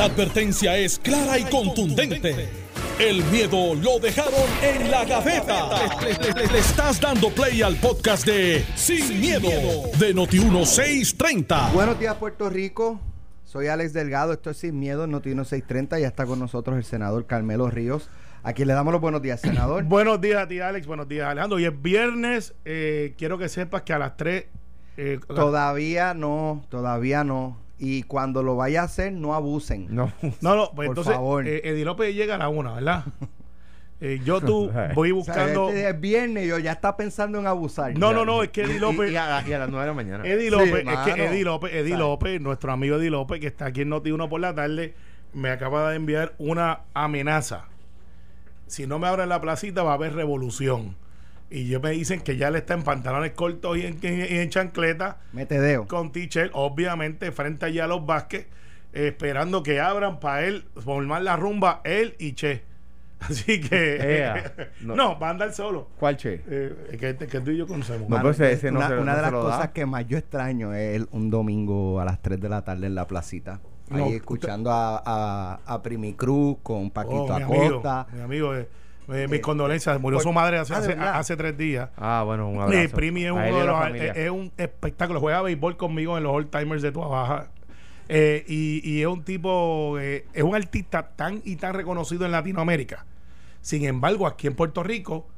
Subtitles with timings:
[0.00, 2.48] La advertencia es clara y contundente.
[2.98, 5.68] El miedo lo dejaron en la gaveta.
[6.00, 9.50] Le, le- le- le estás dando play al podcast de Sin, miedo,
[9.98, 11.72] de Noti1630.
[11.74, 12.98] Buenos días, Puerto Rico.
[13.44, 14.32] Soy Alex Delgado.
[14.32, 15.98] Esto es Sin Miedo, Noti 630.
[15.98, 18.08] Ya está con nosotros el senador Carmelo Ríos.
[18.42, 19.84] A quien le damos los buenos días, senador.
[19.88, 20.86] Buenos días a ti, Alex.
[20.86, 21.56] Buenos días, Alejandro.
[21.58, 22.54] Hoy es viernes.
[22.64, 24.46] eh, quiero que sepas que a las 3.
[24.96, 27.58] eh, Todavía no, todavía no.
[27.82, 29.86] Y cuando lo vaya a hacer, no abusen.
[29.90, 30.12] No.
[30.42, 31.48] no, no, pues Por entonces favor.
[31.48, 33.04] eh, Eddie López llega a la una, ¿verdad?
[34.02, 35.68] Eh, yo tú voy O sea, buscando.
[35.68, 37.98] este es viernes y yo ya está pensando en abusar.
[37.98, 39.10] No, no, no, es que Eddie López.
[39.10, 40.24] Y, y a, y a las 9 de la mañana.
[40.26, 41.04] Eddie Sí, López, es mano.
[41.04, 41.98] que Eddie López, Eddie ¿Sabes?
[41.98, 44.94] López, nuestro amigo Eddie López, que está aquí en Noti 1 por la tarde,
[45.34, 47.66] me acaba de enviar una amenaza.
[48.68, 50.96] Si no me abren la placita, va a haber revolución.
[51.50, 54.48] Y yo me dicen que ya le está en pantalones cortos y en, y en
[54.50, 55.18] chancleta.
[55.32, 55.86] Mete dedo.
[55.88, 58.46] con Tichel, obviamente, frente allá a los Vázquez,
[58.92, 62.62] eh, esperando que abran para él formar la rumba, él y Che.
[63.20, 63.96] Así que.
[64.18, 64.94] Ea, no.
[64.96, 65.18] no.
[65.18, 65.88] va a andar solo.
[65.98, 66.40] ¿Cuál che?
[66.48, 68.08] Eh, que, que tú y yo conocemos.
[68.08, 69.40] No, pues ese no una se- una no de las da.
[69.40, 72.86] cosas que más yo extraño es el- un domingo a las 3 de la tarde
[72.86, 73.60] en la placita.
[73.90, 78.06] Ahí No, escuchando a, a, a Primi Cruz con Paquito Oh, mi amigo, Acosta.
[78.12, 78.68] mi amigo, eh,
[79.12, 80.00] eh, mis Eh, condolencias.
[80.00, 81.90] Murió por- su madre hace, Ah, ¿de hace, tres días.
[81.96, 82.96] Ah, bueno, un Eh, abrazo.
[82.96, 83.94] Primi es uno de los.
[83.96, 85.20] Es, es un espectáculo.
[85.20, 87.48] Juega béisbol conmigo en los Old Timers de Tua Baja.
[88.08, 89.96] Eh, y, y es un tipo.
[90.00, 93.04] eh, es un artista tan y tan reconocido en Latinoamérica.
[93.60, 95.28] Sin embargo, aquí en Puerto Rico,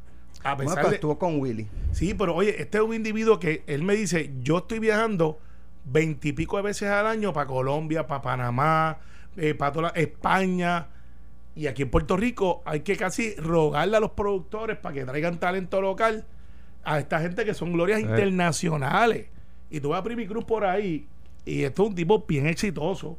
[0.45, 0.95] a Bueno, pesar de.
[0.95, 1.67] estuvo con Willy.
[1.93, 5.39] Sí, pero oye, este es un individuo que él me dice: Yo estoy viajando
[5.85, 8.99] veintipico de veces al año para Colombia, para Panamá,
[9.37, 10.87] eh, para toda la- España.
[11.55, 15.39] Y aquí en Puerto Rico hay que casi rogarle a los productores para que traigan
[15.39, 16.25] talento local
[16.85, 18.03] a esta gente que son glorias Eh.
[18.03, 19.27] internacionales.
[19.71, 21.07] Y tú vas a Primi Cruz por ahí
[21.45, 23.19] y esto es un tipo bien exitoso.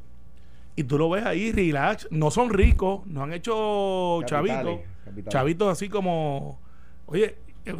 [0.75, 2.07] Y tú lo ves ahí, relax.
[2.09, 4.79] No son ricos, no han hecho chavitos.
[5.29, 6.59] Chavitos así como.
[7.05, 7.35] Oye,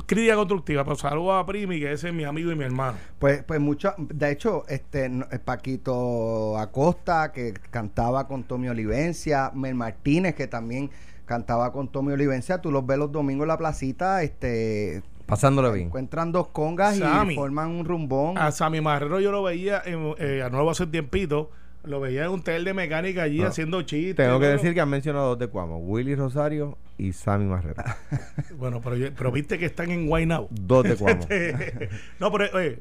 [0.06, 2.98] crítica constructiva, pero saludo a Primi, que ese es mi amigo y mi hermano.
[3.20, 9.76] Pues, pues mucho, de hecho, este eh, Paquito Acosta, que cantaba con Tommy Olivencia, Mel
[9.76, 10.90] Martínez, que también
[11.26, 15.88] cantaba con Tommy Olivencia, tú los ves los domingos en la placita, este Pasándolo bien.
[15.88, 17.34] encuentran dos congas Sammy.
[17.34, 18.38] y forman un rumbón.
[18.38, 21.50] A Sammy Marrero yo lo veía en, eh, a nuevo hace tiempito.
[21.84, 23.48] Lo veía en un taller de mecánica allí No.
[23.48, 24.16] haciendo chistes.
[24.16, 25.80] Tengo que decir que han mencionado dos de Cuamo.
[25.80, 27.84] Willy Rosario y Sammy Marrero.
[28.58, 30.48] Bueno, pero, yo- pero viste que están en Guaynabo.
[30.52, 31.28] dos de Cuamo.
[32.20, 32.80] no, pero oye,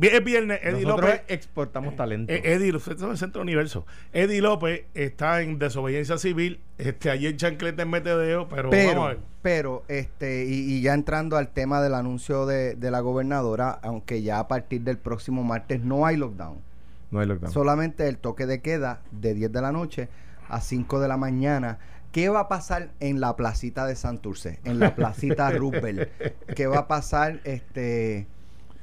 [0.00, 1.22] es viernes, Eddie Nosotros López.
[1.28, 2.32] exportamos talento.
[2.32, 3.84] Eh, Eddie, usted es el Centro Universo.
[4.12, 6.60] Eddie López está en desobediencia civil.
[6.78, 9.18] Este, allí en Chancleta en Metedeo, pero, vamos a pero, ver.
[9.42, 14.22] pero, este, y, y ya entrando al tema del anuncio de, de la gobernadora, aunque
[14.22, 16.66] ya a partir del próximo martes no hay lockdown.
[17.10, 17.52] No hay lockdown.
[17.52, 20.08] solamente el toque de queda de 10 de la noche
[20.48, 21.78] a 5 de la mañana.
[22.12, 24.60] ¿Qué va a pasar en la placita de Santurce?
[24.64, 26.08] En la placita Roosevelt.
[26.56, 27.40] ¿Qué va a pasar?
[27.44, 28.26] Este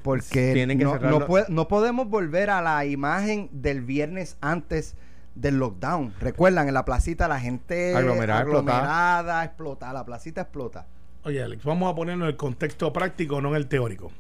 [0.03, 1.19] porque Tienen que no, cerrarlo.
[1.22, 4.96] no, puede- no podemos volver a la imagen del viernes antes
[5.34, 6.13] del lockdown.
[6.22, 10.86] Recuerdan, en la placita la gente Aglomerada, aglomerada, explota, la placita explota.
[11.24, 14.12] Oye, Alex, vamos a ponernos en el contexto práctico, no en el teórico.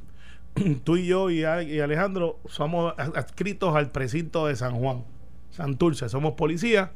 [0.83, 5.03] Tú y yo y, Ale- y Alejandro somos adscritos al precinto de San Juan,
[5.51, 6.09] Santurce.
[6.09, 6.89] Somos policías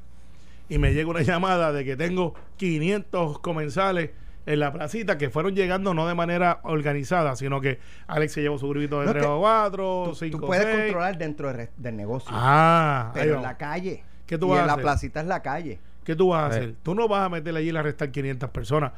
[0.70, 4.12] y me llega una llamada de que tengo 500 comensales
[4.46, 8.58] en la placita que fueron llegando no de manera organizada, sino que Alex se llevó
[8.58, 10.78] su grupito de No, 3 que o 4, Tú, 5 tú puedes 6.
[10.78, 14.04] controlar dentro del negocio, Ah, pero en la calle.
[14.26, 14.84] ¿Qué tú y vas a en la hacer?
[14.84, 15.80] placita es la calle.
[16.04, 16.58] ¿Qué tú vas a Eh.
[16.60, 16.76] hacer?
[16.82, 18.94] Tú no vas a meterle allí y arrestar 500 personas.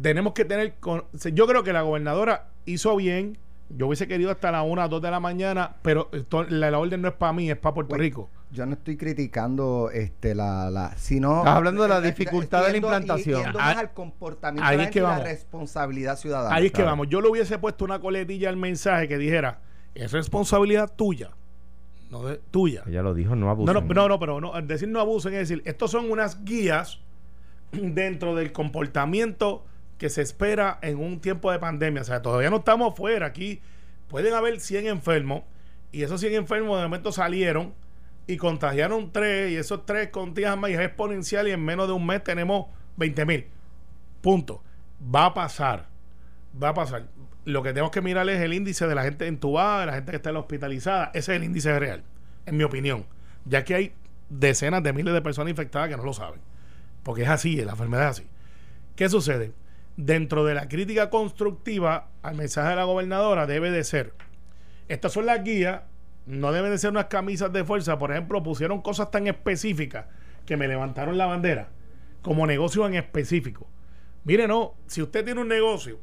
[0.00, 0.74] Tenemos que tener.
[0.80, 3.38] con- yo creo que la gobernadora hizo bien.
[3.76, 6.78] Yo hubiese querido hasta las 1 o 2 de la mañana, pero esto- la, la
[6.78, 8.30] orden no es para mí, es para Puerto Pues, Rico.
[8.52, 12.76] Yo no estoy criticando este la, la sino Estás hablando de la dificultad de la
[12.76, 13.50] implantación.
[13.50, 15.24] y- más al comportamiento ahí de la es que y la vamos.
[15.24, 16.54] responsabilidad ciudadana.
[16.54, 17.08] Ahí es que vamos.
[17.08, 19.58] Yo le hubiese puesto una coletilla al mensaje que dijera:
[19.96, 21.30] es responsabilidad tuya,
[22.10, 22.84] no de tuya.
[22.86, 23.74] Ella lo dijo, no abusen.
[23.74, 27.00] no, no, no, pero no, decir no abusen es decir, estos son unas guías
[27.72, 29.64] dentro del comportamiento
[30.04, 32.02] que se espera en un tiempo de pandemia.
[32.02, 33.24] O sea, todavía no estamos fuera.
[33.24, 33.62] Aquí
[34.06, 35.44] pueden haber 100 enfermos
[35.92, 37.72] y esos 100 enfermos de momento salieron
[38.26, 41.94] y contagiaron 3 y esos 3 contagian más y es exponencial y en menos de
[41.94, 42.66] un mes tenemos
[42.98, 43.46] 20 mil.
[44.20, 44.62] Punto.
[45.02, 45.88] Va a pasar.
[46.62, 47.06] Va a pasar.
[47.46, 50.10] Lo que tenemos que mirar es el índice de la gente entubada, de la gente
[50.10, 51.12] que está hospitalizada.
[51.14, 52.04] Ese es el índice real,
[52.44, 53.06] en mi opinión.
[53.46, 53.94] Ya que hay
[54.28, 56.42] decenas de miles de personas infectadas que no lo saben.
[57.02, 58.28] Porque es así, la enfermedad es así.
[58.96, 59.63] ¿Qué sucede?
[59.96, 64.12] Dentro de la crítica constructiva al mensaje de la gobernadora debe de ser,
[64.88, 65.82] estas son las guías,
[66.26, 70.06] no deben de ser unas camisas de fuerza, por ejemplo, pusieron cosas tan específicas
[70.46, 71.68] que me levantaron la bandera
[72.22, 73.68] como negocio en específico.
[74.24, 76.00] Mire, no, si usted tiene un negocio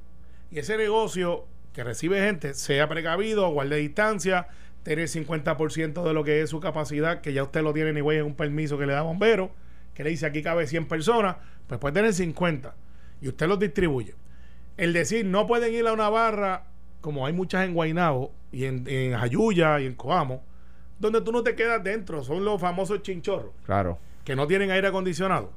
[0.51, 4.47] y ese negocio que recibe gente sea precavido, guarde distancia,
[4.83, 7.99] tener el 50% de lo que es su capacidad, que ya usted lo tiene ni
[7.99, 9.51] en un permiso que le da bombero,
[9.93, 11.35] que le dice aquí cabe 100 personas,
[11.67, 12.73] pues puede tener 50
[13.21, 14.15] y usted los distribuye.
[14.77, 16.65] El decir no pueden ir a una barra,
[17.01, 20.43] como hay muchas en Guaynabo y en, en Jayuya y en Coamo,
[20.99, 23.97] donde tú no te quedas dentro, son los famosos chinchorros, Claro.
[24.23, 25.51] que no tienen aire acondicionado.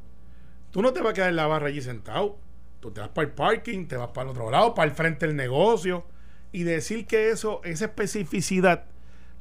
[0.70, 2.37] Tú no te vas a quedar en la barra allí sentado.
[2.81, 5.26] Tú te vas para el parking, te vas para el otro lado, para el frente
[5.26, 6.05] del negocio.
[6.52, 8.84] Y decir que eso, esa especificidad,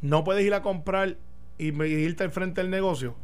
[0.01, 1.17] no puedes ir a comprar
[1.57, 3.15] y irte al frente del negocio.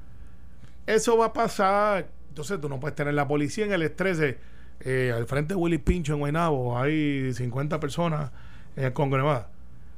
[0.88, 2.10] Eso va a pasar.
[2.30, 4.38] Entonces tú no puedes tener la policía en el estrés de,
[4.82, 8.32] eh, al frente de Willy Pincho en Guaynabo hay 50 personas
[8.76, 9.50] en el Congo Nevada.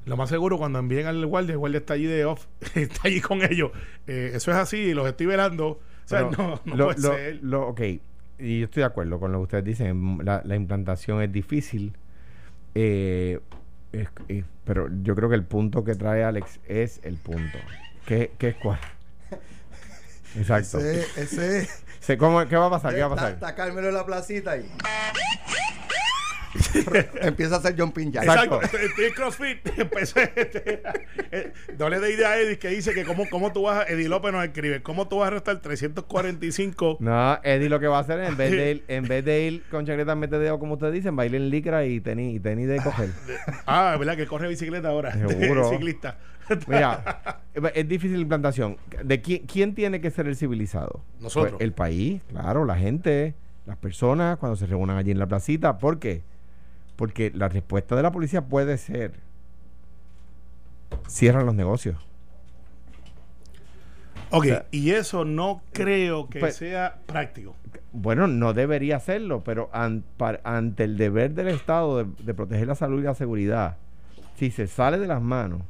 [0.06, 3.22] Lo más seguro cuando envíen al guardia, el guardia está allí de off, está allí
[3.22, 3.72] con ellos.
[4.07, 5.68] Eh, eso es así, los estoy velando.
[5.68, 7.39] O sea, Pero no, no lo- puede lo- ser.
[7.44, 7.81] lo- ok,
[8.39, 10.18] y yo estoy de acuerdo con lo que ustedes dicen.
[10.24, 11.94] La, la implantación es difícil.
[12.74, 13.39] eh,
[13.92, 17.57] es- es- pero yo creo que el punto que trae Alex es el punto.
[18.07, 18.80] ¿Qué, qué es cuál?
[20.38, 20.80] Exacto.
[20.80, 22.94] Ese, ese Se- ¿cómo- ¿Qué va a pasar?
[22.94, 23.33] ¿Qué va a pasar?
[23.33, 24.65] está Carmelo en la placita y
[27.21, 28.24] empieza a hacer jumping jack.
[28.24, 28.62] Exacto.
[28.62, 29.68] Estoy en CrossFit.
[29.77, 30.83] Empecé, este,
[31.31, 33.92] eh, no le dé idea a Eddie que dice que cómo, cómo tú vas a,
[33.92, 37.98] Eddie López nos escribe, cómo tú vas a restar 345 No, Eddie lo que va
[37.98, 40.94] a hacer en vez de ir, en vez de ir con chaqueta metedeo como ustedes
[40.94, 43.09] dicen, va a ir en licra y tenis, y tenis de coger.
[43.65, 44.18] Ah, ¿verdad?
[44.18, 45.13] Que corre bicicleta ahora.
[45.13, 45.69] Seguro.
[45.69, 46.18] ciclista.
[46.68, 47.44] Mira,
[47.74, 48.77] es difícil la implantación.
[49.03, 51.01] ¿De quién, quién tiene que ser el civilizado?
[51.19, 51.53] Nosotros.
[51.53, 55.77] Pues el país, claro, la gente, las personas cuando se reúnan allí en la placita.
[55.77, 56.24] ¿Por qué?
[56.95, 59.13] Porque la respuesta de la policía puede ser
[61.07, 61.95] cierran los negocios.
[64.33, 67.56] Ok, sea, y eso no creo que pues- sea práctico.
[67.94, 72.68] Bueno, no debería hacerlo, pero an- par- ante el deber del Estado de, de proteger
[72.68, 73.75] la salud y la seguridad,
[74.38, 75.62] si se sale de las manos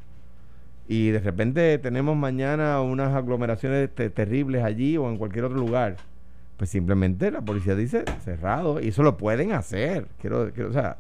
[0.88, 5.96] y de repente tenemos mañana unas aglomeraciones te- terribles allí o en cualquier otro lugar,
[6.58, 10.08] pues simplemente la policía dice cerrado y eso lo pueden hacer.
[10.20, 10.98] Quiero, quiero o sea,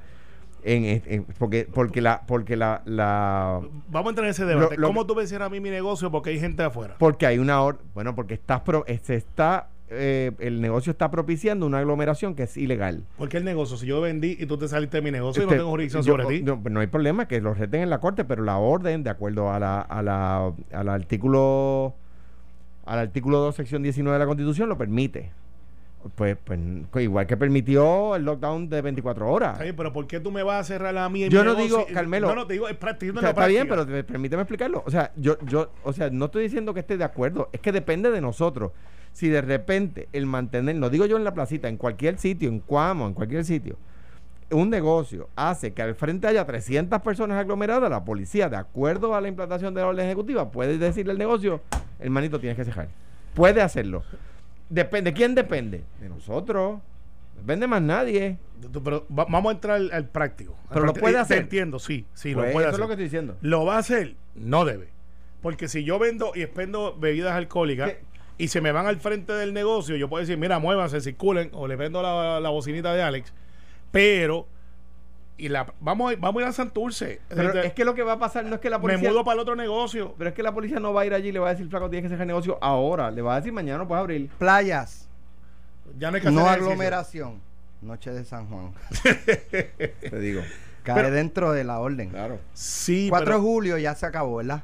[0.63, 4.75] en, en- porque porque la porque la, la Vamos a entrar en ese debate.
[4.75, 6.95] Lo- lo ¿Cómo tú ves a mí mi negocio porque hay gente afuera?
[6.99, 7.59] porque hay una
[7.93, 12.55] bueno porque estás pro- se está eh, el negocio está propiciando una aglomeración que es
[12.57, 13.03] ilegal.
[13.17, 15.55] Porque el negocio, si yo vendí y tú te saliste de mi negocio y Este,
[15.55, 16.43] no tengo jurisdicción yo- sobre ti.
[16.43, 19.51] No, no hay problema que lo reten en la corte, pero la orden, de acuerdo
[19.51, 21.93] a la, a la, al artículo
[22.85, 25.31] al artículo 2, sección 19 de la Constitución, lo permite.
[26.15, 29.51] Pues, pues igual que permitió el lockdown de 24 horas.
[29.53, 31.23] Está bien, pero ¿por qué tú me vas a cerrar a mí?
[31.23, 32.27] en Yo no digo, Carmelo.
[32.29, 33.17] No, no, te digo, es práctico.
[33.17, 34.81] O sea, está bien, pero te- permíteme explicarlo.
[34.85, 37.71] O sea, yo, yo, o sea, no estoy diciendo que esté de acuerdo, es que
[37.71, 38.71] depende de nosotros.
[39.13, 42.59] Si de repente el mantener, lo digo yo en la placita, en cualquier sitio, en
[42.59, 43.77] Cuamo, en cualquier sitio,
[44.51, 49.21] un negocio hace que al frente haya 300 personas aglomeradas, la policía, de acuerdo a
[49.21, 51.61] la implantación de la orden ejecutiva, puede decirle al negocio,
[51.99, 52.87] hermanito, tienes que cejar.
[53.33, 54.03] Puede hacerlo.
[54.69, 55.83] Depende, ¿de quién depende?
[55.99, 56.79] De nosotros.
[57.35, 58.37] No Depende más nadie.
[58.83, 60.55] Pero va- vamos a entrar al, al práctico.
[60.67, 61.37] Al Pero lo puede Eh, te hacer.
[61.39, 62.73] entiendo, sí, sí, Pues lo puede eso hacer.
[62.73, 63.37] es lo que estoy diciendo.
[63.41, 64.15] ¿Lo va a hacer?
[64.35, 64.89] No debe.
[65.41, 67.93] Porque si yo vendo y expendo bebidas alcohólicas.
[68.43, 71.67] Y se me van al frente del negocio, yo puedo decir, mira, muévanse, circulen, o
[71.67, 73.33] le vendo la, la bocinita de Alex,
[73.91, 74.47] pero
[75.37, 77.19] y la vamos a, vamos a ir a Santurce.
[77.29, 79.09] Pero Este, es que lo que va a pasar no es que la me policía...
[79.09, 80.13] mudo para el otro negocio.
[80.17, 81.67] Pero es que la policía no va a ir allí y le va a decir,
[81.67, 83.09] flaco, tienes que cerrar el negocio ahora.
[83.09, 84.29] Le va a decir, mañana no puedes abrir.
[84.37, 85.09] Playas,
[85.97, 86.71] Ya no hay que no hacer ejercicio.
[86.71, 87.41] aglomeración.
[87.81, 88.71] Noche de San Juan.
[89.01, 90.41] Te digo.
[90.83, 92.09] Cae Pero- dentro de la orden.
[92.09, 92.39] Claro.
[92.53, 94.63] Sí, 4 pero, de julio ya se acabó, ¿verdad?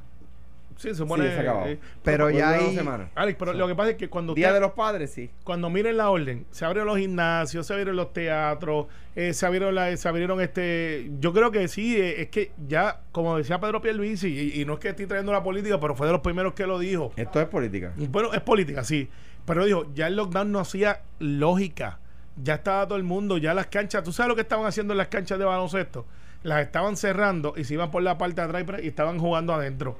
[0.77, 1.27] Sí, se supone.
[1.27, 1.65] Sí, se acabó.
[1.65, 2.79] eh, Pero ya hay...
[3.15, 5.29] Alex, pero lo que pasa es que cuando Día usted- de los padres, sí.
[5.43, 9.75] cuando miren la orden, se abrieron los gimnasios, se abrieron los teatros, eh, se abrieron
[9.75, 13.81] la, se abrieron este, yo creo que sí, eh, es que ya, como decía Pedro
[13.81, 16.53] Pierluisi, y, y no es que estoy trayendo la política, pero fue de los primeros
[16.53, 17.11] que lo dijo.
[17.17, 17.91] Esto es política.
[18.09, 19.09] Bueno, es política, sí,
[19.45, 21.99] pero dijo, ya el lockdown no hacía lógica,
[22.41, 24.97] ya estaba todo el mundo, ya las canchas, ¿tú sabes lo que estaban haciendo en
[24.99, 26.05] las canchas de baloncesto?
[26.43, 29.97] Las estaban cerrando y se iban por la parte de atrás y estaban jugando adentro.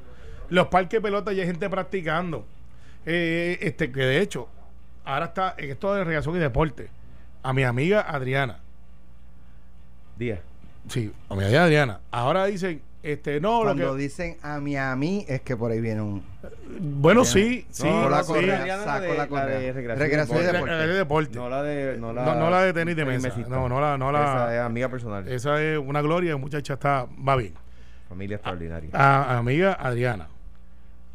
[0.50, 2.46] Los parques de pelota ya hay gente practicando.
[3.06, 4.48] Eh, este, que de hecho,
[5.06, 6.90] ahora está en esto de recreación y deporte.
[7.44, 8.60] A mi amiga Adriana.
[10.18, 10.42] Día.
[10.90, 12.00] Sí, a mi amiga Adriana.
[12.12, 14.02] Ahora dicen, este, no, lo Cuando que.
[14.02, 16.24] dicen a mí, a mí, es que por ahí viene un...
[16.80, 18.34] Bueno, sí, sí, Sacó la sí.
[18.34, 19.46] correa, Adriana, la correa.
[19.60, 20.72] de recreación y Recreación y La- deporte.
[20.76, 21.36] la de deporte.
[21.36, 21.98] No la de.
[21.98, 23.28] No la, No, no la de tenis de mesa.
[23.30, 23.50] mesista.
[23.50, 25.28] No, no la- no la- Esa es amiga personal.
[25.28, 27.54] Esa es una gloria, muchacha está, va bien.
[28.10, 28.90] Familia extraordinaria.
[28.94, 30.28] A, a amiga Adriana.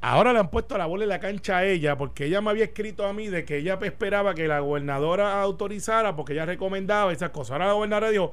[0.04, 2.64] Ahora le han puesto la bola en la cancha a ella porque ella me había
[2.64, 7.30] escrito a mí de que ella esperaba que la gobernadora autorizara porque ella recomendaba esas
[7.30, 7.52] cosas.
[7.52, 8.32] Ahora la gobernadora dijo,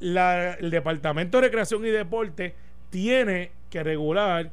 [0.00, 2.54] el Departamento de Recreación y Deporte
[2.90, 4.52] tiene que regular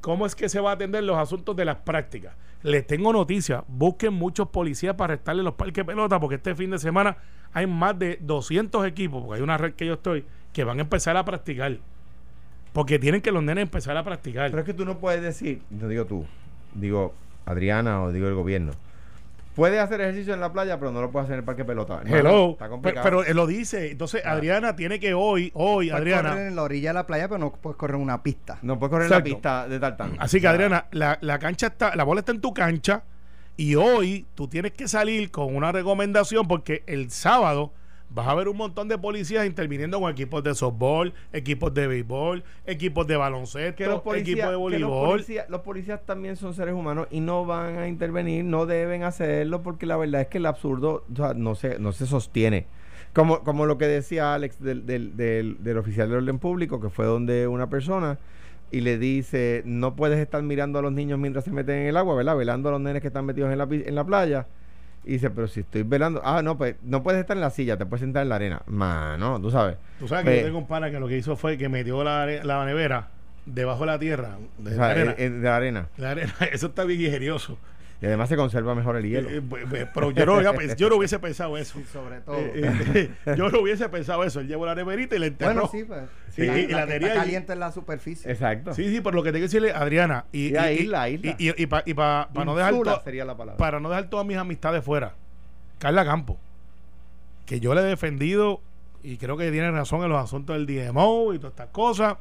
[0.00, 2.34] cómo es que se va a atender los asuntos de las prácticas.
[2.64, 6.78] Les tengo noticias, busquen muchos policías para arrestarle los parques pelota porque este fin de
[6.78, 7.16] semana
[7.52, 10.82] hay más de 200 equipos, porque hay una red que yo estoy, que van a
[10.82, 11.78] empezar a practicar.
[12.72, 14.50] Porque tienen que los nenes empezar a practicar.
[14.50, 16.24] Pero es que tú no puedes decir, no digo tú,
[16.74, 17.14] digo
[17.44, 18.72] Adriana o digo el gobierno.
[19.54, 21.66] Puede hacer ejercicio en la playa, pero no lo puede hacer en el parque de
[21.66, 22.00] pelota.
[22.02, 22.50] Hermano, Hello.
[22.52, 23.04] Está Pero, complicado.
[23.04, 23.90] pero él lo dice.
[23.90, 24.30] Entonces, Ah.
[24.32, 26.30] Adriana tiene que hoy, hoy, Puedes Adriana.
[26.30, 28.58] correr en la orilla de la playa, pero no puedes correr en una pista.
[28.62, 29.26] no puede correr Exacto.
[29.26, 30.16] en la pista de tartán.
[30.18, 33.02] Así que, Adriana, la, la cancha está, la bola está en tu cancha.
[33.58, 37.74] Y hoy tú tienes que salir con una recomendación porque el sábado
[38.14, 42.44] vas a ver un montón de policías interviniendo con equipos de softball, equipos de béisbol,
[42.66, 43.82] equipos de baloncesto,
[44.14, 45.10] equipos de los voleibol.
[45.10, 49.62] policías, los policías también son seres humanos y no van a intervenir, no deben hacerlo
[49.62, 52.66] porque la verdad es que el absurdo o sea, no se no se sostiene.
[53.12, 56.88] Como, como lo que decía Alex del, del, del, del oficial de orden público, que
[56.88, 58.18] fue donde una persona
[58.70, 61.96] y le dice, no puedes estar mirando a los niños mientras se meten en el
[61.98, 62.36] agua, ¿verdad?
[62.36, 64.46] Velando a los nenes que están metidos en la, en la playa.
[65.04, 67.76] Y dice, pero si estoy velando, ah, no, pues no puedes estar en la silla,
[67.76, 68.62] te puedes sentar en la arena.
[68.66, 69.76] Mano, tú sabes.
[69.98, 72.04] Tú sabes que Pues, yo tengo un pana que lo que hizo fue que metió
[72.04, 73.08] la, la nevera
[73.44, 75.12] debajo de la tierra, de o la arena.
[75.14, 75.88] de la arena.
[75.96, 77.58] La arena, Eso está bien ingenioso.
[78.02, 79.30] Y además se conserva mejor el hielo.
[79.30, 81.78] Eh, eh, pues, pues, pero yo no, había pens- yo no hubiese pensado eso.
[81.78, 82.36] Sí, sobre todo.
[82.36, 82.52] Eh,
[83.24, 84.40] eh, yo no hubiese pensado eso.
[84.40, 85.52] Él llevó la neverita y la enterró.
[85.54, 86.00] bueno, sí, pues.
[86.34, 88.28] Sí, la, y la la que está caliente en la superficie.
[88.30, 88.74] Exacto.
[88.74, 91.36] Sí, sí, pero lo que tengo que decirle, Adriana, y, Sí, a isla, isla.
[91.38, 93.56] y, y, para no dejar to- sería la palabra.
[93.56, 95.14] para no dejar todas mis amistades fuera.
[95.78, 96.38] Carla Campo,
[97.46, 98.60] que yo le he defendido
[99.04, 102.16] y creo que tiene razón en los asuntos del DMO y todas estas cosas.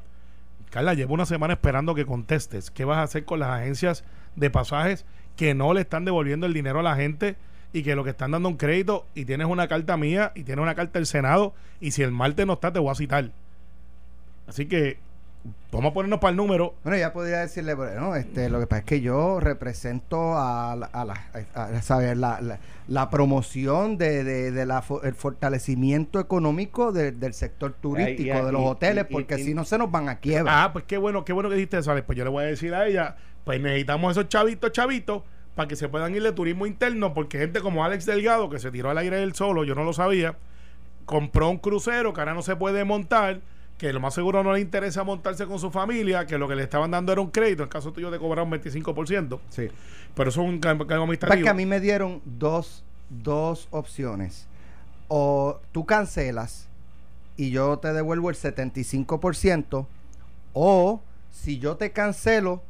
[0.69, 2.71] Carla, llevo una semana esperando que contestes.
[2.71, 4.03] ¿Qué vas a hacer con las agencias
[4.35, 5.05] de pasajes
[5.41, 7.35] que no le están devolviendo el dinero a la gente
[7.73, 10.61] y que lo que están dando un crédito y tienes una carta mía y tienes
[10.61, 13.31] una carta del Senado y si el martes no está te voy a citar?
[14.47, 14.99] Así que
[15.71, 16.75] vamos a ponernos para el número.
[16.83, 20.85] Bueno, ya podría decirle, bueno, este, lo que pasa es que yo represento a, la-
[20.93, 26.19] a, la- a- a saber, la, la, la promoción de, de, de la, el fortalecimiento
[26.19, 29.79] económico de- del sector turístico, y- de los y- hoteles, y- porque si no se
[29.79, 30.63] nos van a quiebra.
[30.65, 32.05] Ah, pues qué bueno, qué bueno que dijiste eso, Alex.
[32.05, 35.23] Pues yo le voy a decir a ella, pues necesitamos esos chavitos, chavitos,
[35.55, 38.71] para que se puedan ir de turismo interno, porque gente como Alex Delgado, que se
[38.71, 40.37] tiró al aire él solo, yo no lo sabía,
[41.05, 43.41] compró un crucero que ahora no se puede montar,
[43.77, 46.63] que lo más seguro no le interesa montarse con su familia, que lo que le
[46.63, 49.67] estaban dando era un crédito, en caso tuyo te cobraron 25%, Sí.
[50.15, 51.43] pero eso es un cargo Pasa administrativo.
[51.43, 54.47] que a mí me dieron dos, dos opciones.
[55.07, 56.69] O tú cancelas
[57.35, 59.87] y yo te devuelvo el 75%,
[60.53, 62.61] o si yo te cancelo,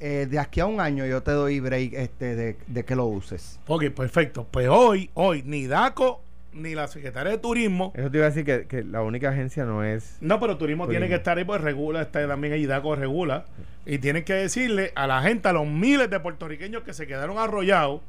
[0.00, 3.06] eh, de aquí a un año yo te doy break este, de, de que lo
[3.06, 3.60] uses.
[3.66, 4.46] Ok, perfecto.
[4.50, 8.44] Pues hoy, hoy, ni DACO, ni la Secretaría de Turismo, Eso te iba a decir
[8.44, 10.16] que, que la única agencia no es.
[10.20, 13.44] No, pero turismo, tiene que estar ahí, pues regula, está también ahí, DACO regula.
[13.86, 17.38] Y tienen que decirle a la gente, a los miles de puertorriqueños que se quedaron
[17.38, 18.00] arrollados,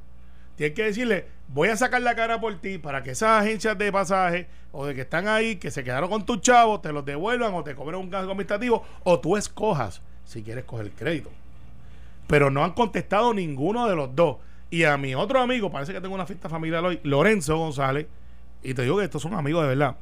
[0.55, 3.91] tienen que decirle, voy a sacar la cara por ti para que esas agencias de
[3.91, 7.53] pasaje o de que están ahí, que se quedaron con tus chavos, te los devuelvan
[7.53, 11.31] o te cobren un gasto administrativo o tú escojas si quieres coger el crédito.
[12.31, 14.37] Pero no han contestado ninguno de los dos.
[14.71, 18.07] Y a mi otro amigo, parece que tengo una fiesta familiar hoy, Lorenzo González,
[18.63, 19.95] y te digo que estos son amigos de verdad.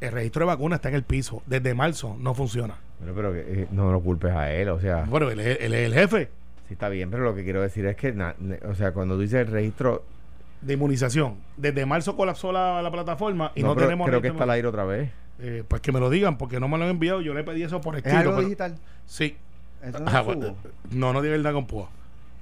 [0.00, 1.42] El registro de vacunas está en el piso.
[1.46, 2.74] Desde marzo no funciona.
[3.00, 5.74] Pero, pero que, eh, no lo culpes a él, o sea, Bueno, él, es- él
[5.74, 6.28] es el jefe
[6.68, 9.14] sí está bien, pero lo que quiero decir es que, na- ne- o sea, cuando
[9.16, 10.04] tú dices el registro,
[10.60, 11.36] de inmunización.
[11.56, 14.68] Desde marzo colapsó la, la plataforma y no, pero tenemos creo que está al aire
[14.68, 15.10] otra vez.
[15.40, 17.20] Eh, pues que me lo digan, porque no me lo han enviado.
[17.20, 18.18] Yo le pedí eso por ¿Es escrito.
[18.20, 18.76] algo pero- digital?
[19.06, 19.36] Sí.
[19.82, 20.56] Eso no Ah, es bueno, subo.
[20.92, 21.88] no, no tiene verdad con púa.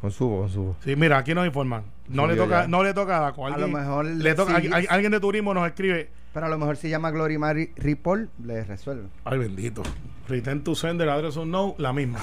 [0.00, 0.76] Con subo, con subo.
[0.85, 1.82] Sí, mira, aquí nos informan.
[2.09, 2.68] No, le toca, ya.
[2.68, 3.47] no le toca a Daco.
[3.47, 4.70] A lo mejor le toca, sí.
[4.88, 6.11] alguien de turismo nos escribe.
[6.32, 9.09] Pero a lo mejor si llama Glory Mary Ripoll, le resuelve.
[9.25, 9.82] Ay, bendito.
[10.28, 12.20] Return to sender, address no, la misma.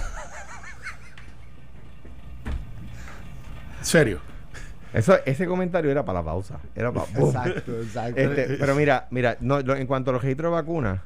[3.82, 4.20] Serio.
[4.94, 6.60] Eso, ese comentario era para la pausa.
[6.76, 7.06] Era para.
[7.08, 8.20] Exacto, exacto.
[8.20, 11.00] Este, pero mira, mira, no, lo- en cuanto a los registros de vacunas,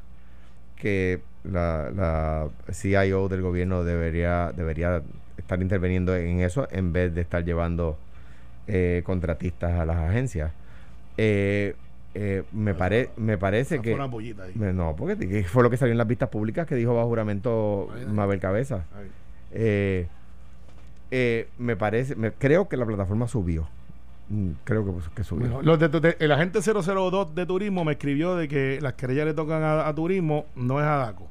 [0.82, 5.02] que la, la CIO del gobierno debería, debería
[5.38, 7.98] estar interviniendo en eso en vez de estar llevando
[8.68, 10.52] eh, contratistas a las agencias.
[11.18, 11.76] Eh,
[12.14, 13.92] eh, me, pare, me parece Esa que...
[13.92, 14.52] fue una pollita ahí.
[14.56, 17.08] me- No, porque que fue lo que salió en las vistas públicas que dijo bajo
[17.08, 17.90] juramento.
[18.10, 18.84] Mabel Cabeza.
[19.52, 20.08] Eh,
[21.12, 23.68] eh, me parece, me- creo que la plataforma subió.
[24.32, 25.48] Mm, Creo que, pues, que subió.
[25.50, 29.26] Bueno, los de, de- el agente 002 de turismo me escribió de que las querellas
[29.26, 31.28] le tocan a, a turismo, no es a DACO.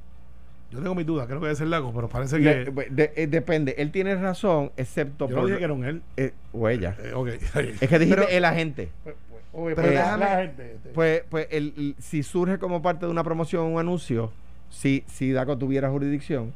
[0.71, 2.71] Yo tengo mis dudas, creo que debe ser Lago, pero parece que.
[2.91, 3.75] de- eh, depende.
[3.79, 5.47] Él tiene razón, excepto Yo por.
[5.47, 6.03] dije que era un él.
[6.17, 6.95] eh, o ella.
[7.03, 7.29] Eh, ok.
[7.29, 8.91] Es que dijiste Pero- el agente.
[9.03, 9.17] Pues,
[9.53, 12.83] pues, Pero pues, la- déjame- la gente, este, Pues, pues el, el- si surge como
[12.83, 14.31] parte de una promoción un anuncio,
[14.69, 16.53] si, si DACO tuviera jurisdicción,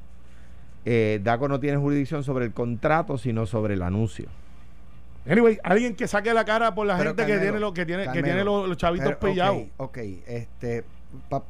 [0.85, 4.27] eh, DACO no tiene jurisdicción sobre el contrato, sino sobre el anuncio.
[5.27, 7.87] Anyway, alguien que saque la cara por la Pero, gente que Carmelo, tiene, lo, que
[7.87, 9.63] tiene, que Carmelo, tiene los, los chavitos Pero, pillados.
[9.79, 10.85] Ok, ok, este,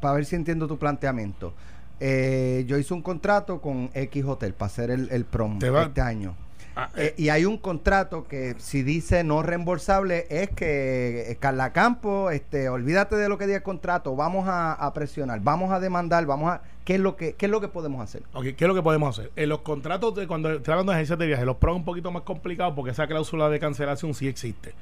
[0.01, 1.55] para ver si entiendo tu planteamiento.
[2.01, 5.85] Eh, yo hice un contrato con X Hotel para hacer el, el prom Te va-
[5.85, 6.37] este año.
[6.77, 11.73] Ah, Eh, y hay un contrato que si dice no reembolsable es que eh, Carla
[11.73, 15.79] Campo, este, olvídate de lo que diga el contrato, vamos a, a presionar, vamos a
[15.79, 18.23] demandar, vamos a ¿qué es lo que qué es lo que podemos hacer?
[18.43, 19.31] ¿qué es lo que podemos hacer?
[19.37, 21.85] En los contratos de cuando estoy hablando de agencias de viaje, los pros es un
[21.85, 24.75] poquito más complicado porque esa cláusula de cancelación sí existe.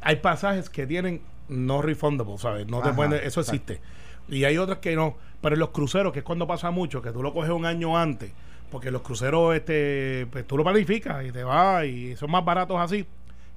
[0.00, 2.66] Hay pasajes que tienen no refundable, ¿sabes?
[2.66, 3.72] No te pueden, eso exacto.
[3.72, 3.80] existe.
[4.28, 5.14] Y hay otros que no.
[5.40, 7.96] Pero en los cruceros, que es cuando pasa mucho, que tú lo coges un año
[7.96, 8.32] antes,
[8.70, 12.78] porque los cruceros, este, pues tú lo planificas y te vas y son más baratos
[12.80, 13.06] así,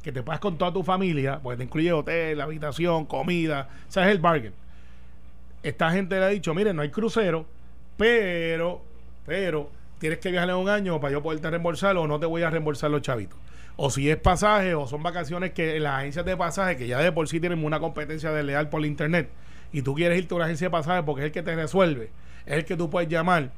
[0.04, 4.06] que te pasas con toda tu familia, pues te incluye hotel, habitación, comida, o sea,
[4.06, 4.54] es el bargain.
[5.62, 7.46] Esta gente le ha dicho, mire, no hay crucero,
[7.98, 8.82] pero,
[9.26, 12.44] pero, tienes que viajar en un año para yo poderte reembolsar o no te voy
[12.44, 13.38] a reembolsar los chavitos.
[13.76, 17.12] O si es pasaje o son vacaciones que las agencias de pasaje, que ya de
[17.12, 19.30] por sí tienen una competencia de leal por internet,
[19.72, 22.10] y tú quieres irte a una agencia de pasaje porque es el que te resuelve,
[22.46, 23.52] es el que tú puedes llamar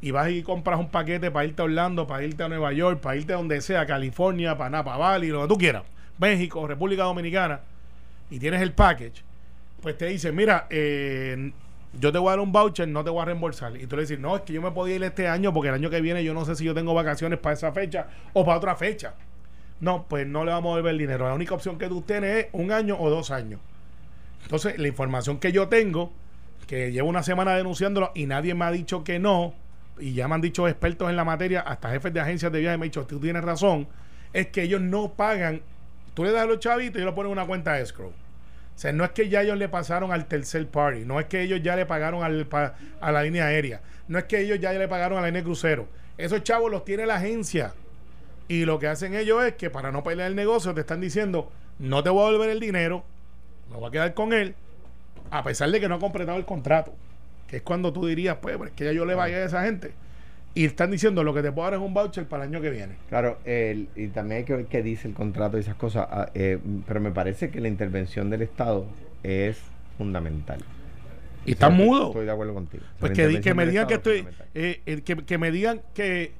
[0.00, 3.00] y vas y compras un paquete para irte a Orlando, para irte a Nueva York,
[3.00, 5.82] para irte a donde sea, California, para Napa Valley, lo que tú quieras,
[6.18, 7.60] México, República Dominicana,
[8.30, 9.24] y tienes el package,
[9.80, 11.52] pues te dicen, mira, eh,
[11.98, 13.76] yo te voy a dar un voucher, no te voy a reembolsar.
[13.76, 15.74] Y tú le dices, no, es que yo me podía ir este año porque el
[15.74, 18.58] año que viene yo no sé si yo tengo vacaciones para esa fecha o para
[18.58, 19.14] otra fecha.
[19.80, 21.28] No, pues no le vamos a devolver el dinero.
[21.28, 23.60] La única opción que tú tienes es un año o dos años.
[24.42, 26.12] Entonces, la información que yo tengo,
[26.66, 29.54] que llevo una semana denunciándolo y nadie me ha dicho que no,
[30.00, 32.76] y ya me han dicho expertos en la materia, hasta jefes de agencias de viaje
[32.76, 33.88] me han dicho, tú tienes razón,
[34.32, 35.62] es que ellos no pagan,
[36.14, 38.08] tú le das a los chavitos y ellos lo ponen en una cuenta de escrow.
[38.10, 41.42] O sea, no es que ya ellos le pasaron al tercer party, no es que
[41.42, 42.46] ellos ya le pagaron al,
[43.00, 45.88] a la línea aérea, no es que ellos ya le pagaron a la línea crucero.
[46.16, 47.74] Esos chavos los tiene la agencia.
[48.48, 51.52] Y lo que hacen ellos es que para no pelear el negocio te están diciendo,
[51.78, 53.04] no te voy a devolver el dinero,
[53.70, 54.54] me voy a quedar con él,
[55.30, 56.94] a pesar de que no ha completado el contrato.
[57.48, 59.92] Que es cuando tú dirías, pues, pues, que ya yo le vaya a esa gente.
[60.54, 62.70] Y están diciendo, lo que te puedo dar es un voucher para el año que
[62.70, 62.96] viene.
[63.08, 66.30] Claro, el- y también hay que ver qué dice el contrato y esas cosas, ah,
[66.34, 68.86] eh, pero me parece que la intervención del Estado
[69.22, 69.58] es
[69.96, 70.60] fundamental.
[71.46, 72.06] Y están O sea, mudos.
[72.08, 72.84] Estoy de acuerdo contigo.
[72.98, 76.32] Pues que, me digan que estoy, eh, eh, que, que me digan que,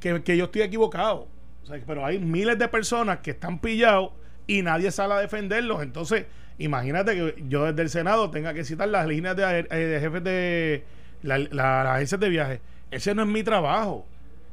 [0.00, 1.26] que, que yo estoy equivocado.
[1.62, 4.10] O sea, pero hay miles de personas que están pillados
[4.46, 5.82] y nadie sale a defenderlos.
[5.82, 6.26] Entonces,
[6.58, 10.84] imagínate que yo desde el Senado tenga que citar las líneas de, eh, jefes de
[11.22, 11.48] la- la-
[11.84, 12.60] las agencias de viaje.
[12.90, 14.06] Ese no es mi trabajo.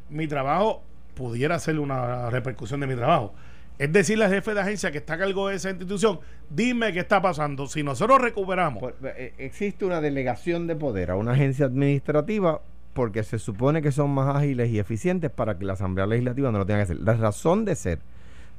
[0.09, 0.81] Mi trabajo
[1.15, 3.33] pudiera ser una repercusión de mi trabajo.
[3.79, 6.99] Es decirle al jefe de agencia que está a cargo de esa institución, dime qué
[6.99, 7.67] está pasando.
[7.67, 12.61] Si nosotros recuperamos Por- eh, existe una delegación de poder a una agencia administrativa
[12.93, 16.59] porque se supone que son más ágiles y eficientes para que la Asamblea Legislativa no
[16.59, 16.99] lo tenga que hacer.
[16.99, 17.99] La razón de ser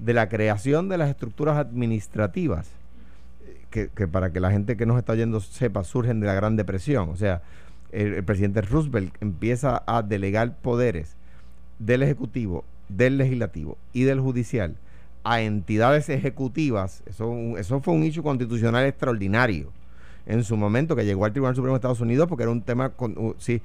[0.01, 2.73] de la creación de las estructuras administrativas,
[3.75, 7.09] que, para que la gente que nos está oyendo sepa, surgen de la Gran Depresión.
[7.09, 7.43] O sea,
[7.91, 11.17] el, presidente Roosevelt empieza a delegar poderes
[11.81, 14.77] del Ejecutivo, del Legislativo y del Judicial
[15.25, 17.03] a entidades ejecutivas.
[17.07, 19.73] Eso, fue un hecho constitucional extraordinario
[20.27, 22.91] en su momento que llegó al Tribunal Supremo de Estados Unidos porque era un tema
[22.91, 23.61] con, si,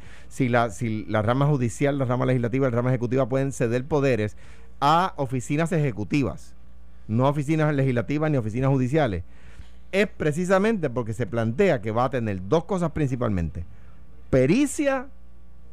[0.49, 4.35] la si la rama judicial, la rama legislativa y la rama ejecutiva pueden ceder poderes
[4.81, 6.55] a oficinas ejecutivas,
[7.07, 9.23] no oficinas legislativas ni oficinas judiciales.
[9.91, 13.65] Es precisamente porque se plantea que va a tener dos cosas principalmente:
[14.29, 15.07] pericia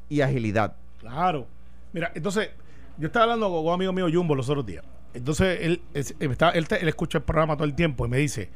[0.09, 0.75] y agilidad.
[1.01, 1.47] Claro.
[1.93, 2.51] Mira, entonces,
[2.99, 4.85] yo estaba hablando con un amigo mío Jumbo los otros días.
[5.15, 8.51] Entonces, él, él, está- él, escucha el programa todo el tiempo y me dice,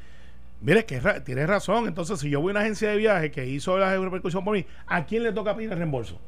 [0.61, 1.87] mire, que ra- tienes razón.
[1.87, 4.67] Entonces, si yo voy a una agencia de viaje que hizo la repercusión por mí,
[4.87, 6.19] ¿a quién le toca pedir el reembolso?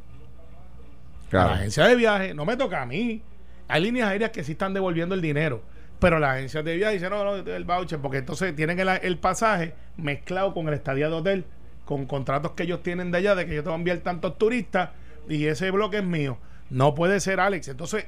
[1.30, 3.22] A la agencia de viaje, no me toca a mí.
[3.68, 5.62] Hay líneas aéreas que sí están devolviendo el dinero.
[6.02, 9.18] Pero las agencias de viaje dicen, no, no, el voucher, porque entonces tienen el, el
[9.18, 11.44] pasaje mezclado con el estadía de hotel,
[11.86, 14.36] con contratos que ellos tienen de allá, de que yo te voy a enviar tantos
[14.36, 14.90] turistas
[15.28, 16.36] y ese bloque es mío.
[16.68, 17.68] No puede ser, Alex.
[17.68, 18.06] Entonces,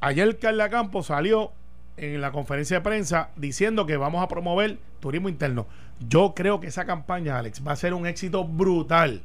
[0.00, 1.52] ayer Carla Campos salió
[1.96, 5.66] en la conferencia de prensa diciendo que vamos a promover turismo interno.
[6.08, 9.22] Yo creo que esa campaña, Alex, va a ser un éxito brutal.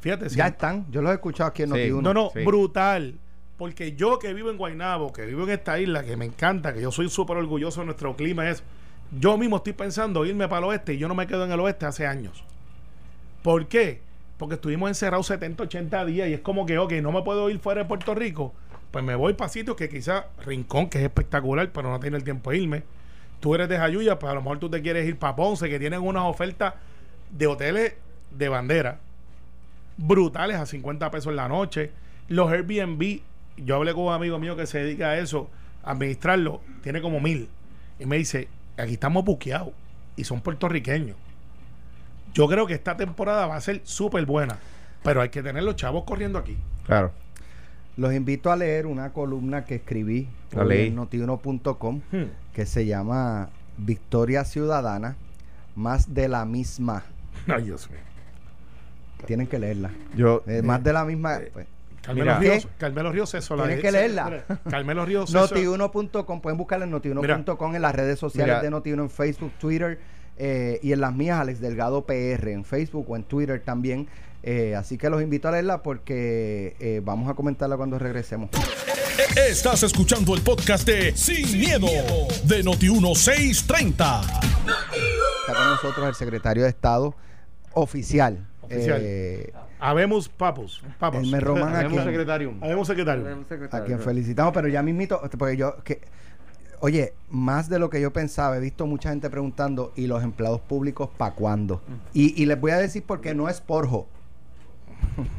[0.00, 1.74] Fíjate, si Ya están, yo los he escuchado aquí en Sí.
[1.90, 2.02] Noti1.
[2.02, 2.44] no, no, Sí.
[2.44, 3.14] brutal.
[3.58, 6.82] Porque yo que vivo en Guaynabo, que vivo en esta isla, que me encanta, que
[6.82, 8.62] yo soy súper orgulloso de nuestro clima, es
[9.18, 11.60] yo mismo estoy pensando irme para el oeste y yo no me quedo en el
[11.60, 12.44] oeste hace años.
[13.42, 14.00] ¿Por qué?
[14.38, 17.58] porque estuvimos encerrados 70, 80 días y es como que, ok, no me puedo ir
[17.58, 18.52] fuera de Puerto Rico,
[18.90, 22.24] pues me voy para sitios que quizás Rincón, que es espectacular, pero no tiene el
[22.24, 22.82] tiempo de irme.
[23.40, 25.78] Tú eres de Jayuya, pues a lo mejor tú te quieres ir para Ponce, que
[25.78, 26.74] tienen unas ofertas
[27.30, 27.94] de hoteles
[28.30, 29.00] de bandera
[29.98, 31.90] brutales a 50 pesos en la noche.
[32.28, 33.20] Los Airbnb,
[33.56, 35.48] yo hablé con un amigo mío que se dedica a eso,
[35.82, 37.48] a administrarlo, tiene como mil.
[37.98, 39.72] Y me dice, aquí estamos buqueados
[40.16, 41.16] y son puertorriqueños.
[42.34, 44.58] Yo creo que esta temporada va a ser súper buena,
[45.02, 46.56] pero hay que tener los chavos corriendo aquí.
[46.84, 47.12] Claro.
[47.96, 52.24] Los invito a leer una columna que escribí en notiuno.com Hmm.
[52.52, 55.16] que se llama Victoria Ciudadana,
[55.74, 57.04] más de la misma.
[57.48, 58.00] Ay, Dios mío.
[59.26, 59.90] Tienen que leerla.
[60.14, 61.38] Yo, Eh, más de la misma.
[61.54, 61.66] pues,
[62.06, 62.38] Carmelo Mira.
[62.38, 62.72] Ríos, ¿Qué?
[62.78, 63.56] Carmelo Ríos Ceso.
[63.56, 64.44] la Tienes que leerla.
[64.70, 65.40] Carmelo Ríos Ceso.
[65.40, 68.62] Notiuno.com, pueden buscarla en notiuno.com en las redes sociales Mira.
[68.62, 69.98] de Notiuno, en Facebook, Twitter
[70.38, 74.06] eh, y en las mías, Alex Delgado PR, en Facebook o en Twitter también.
[74.42, 78.50] Eh, así que los invito a leerla porque eh, vamos a comentarla cuando regresemos.
[79.48, 81.88] Estás escuchando el podcast de Sin, miedo,
[82.44, 84.20] de Noti1630.
[84.22, 87.14] Está con nosotros el secretario de Estado
[87.72, 88.46] oficial.
[88.62, 88.98] Oficial.
[89.02, 90.82] eh, Habemos papos.
[90.98, 91.22] papos.
[91.22, 92.54] Elmer Román, a Habemos quien, secretario.
[92.60, 93.26] Habemos secretario.
[93.72, 96.00] a quien felicitamos, pero ya mismito, porque yo, que,
[96.80, 100.60] oye, más de lo que yo pensaba, he visto mucha gente preguntando, ¿y los empleados
[100.62, 101.82] públicos para cuándo?
[102.14, 104.06] Y, y les voy a decir porque no es porjo,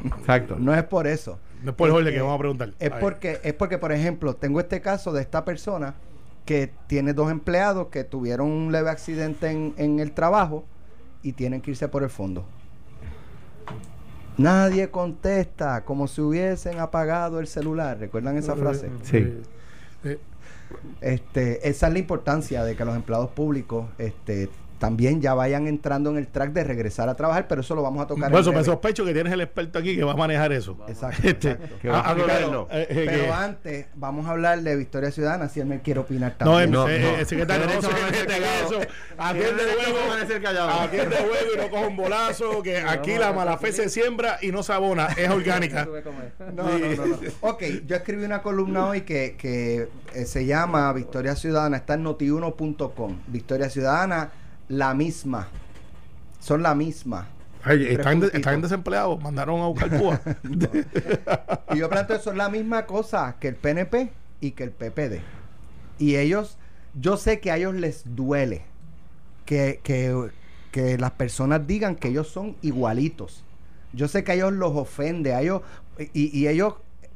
[0.06, 0.58] Exacto.
[0.60, 1.40] no es por eso.
[1.64, 2.74] Después, Jorge, que Eh, vamos a preguntar.
[2.80, 5.96] Es porque, es porque, por ejemplo, tengo este caso de esta persona
[6.46, 10.64] que tiene dos empleados que tuvieron un leve accidente en, en el trabajo
[11.24, 12.46] y tienen que irse por el fondo.
[14.38, 17.98] Nadie contesta, como si hubiesen apagado el celular.
[18.00, 18.90] ¿Recuerdan esa frase?
[19.04, 19.34] Sí.
[20.04, 20.20] Eh,
[21.02, 26.10] Este, esa es la importancia de que los empleados públicos este, también ya vayan entrando
[26.12, 28.54] en el track de regresar a trabajar, pero eso lo vamos a tocar Por eso
[28.54, 30.78] me sospecho que tienes el experto aquí que va a manejar eso.
[30.88, 31.76] Exacto, Este, exacto.
[31.82, 32.68] Que va a ah, claro, explicarlo.
[32.72, 36.36] eh, eh, Pero antes vamos a hablar de Victoria Ciudadana, si él me quiere opinar
[36.40, 36.64] No, también.
[36.64, 37.18] el, No, eh, no.
[37.18, 38.80] el secretario no se eso.
[39.18, 41.54] Atiende Tiene derecho a juego.
[41.54, 42.62] y no coja un bolazo.
[42.64, 45.08] Que aquí la mala fe se siembra y no se abona.
[45.18, 45.88] Es orgánica.
[46.54, 47.18] No, no, no, no.
[47.42, 52.04] Ok, yo escribí una columna hoy que, que eh, se llama Victoria Ciudadana, está en
[52.04, 53.18] notiuno.com.
[53.28, 54.32] Victoria Ciudadana,
[54.70, 55.48] la misma.
[56.40, 57.28] Son la misma.
[57.64, 59.22] Ay, están, de- están desempleados.
[59.22, 60.22] Mandaron a buscar púa.
[61.74, 65.20] Y yo planteo, son la misma cosa que el PNP y que el PPD.
[66.00, 66.58] Y ellos,
[67.00, 68.64] yo sé que a ellos les duele
[69.46, 70.30] que, que,
[70.72, 73.44] que las personas digan que ellos son igualitos.
[73.94, 75.62] Yo sé que a ellos los ofende, a ellos,
[76.14, 76.76] y, y ellos,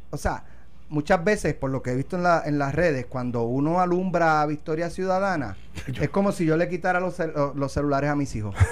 [0.09, 0.45] o sea,
[0.91, 4.41] muchas veces, por lo que he visto en, la- en las redes, cuando uno alumbra
[4.41, 5.58] a Victoria Ciudadana,
[5.99, 8.54] es como si yo le quitara los, cel- los- los celulares a mis hijos.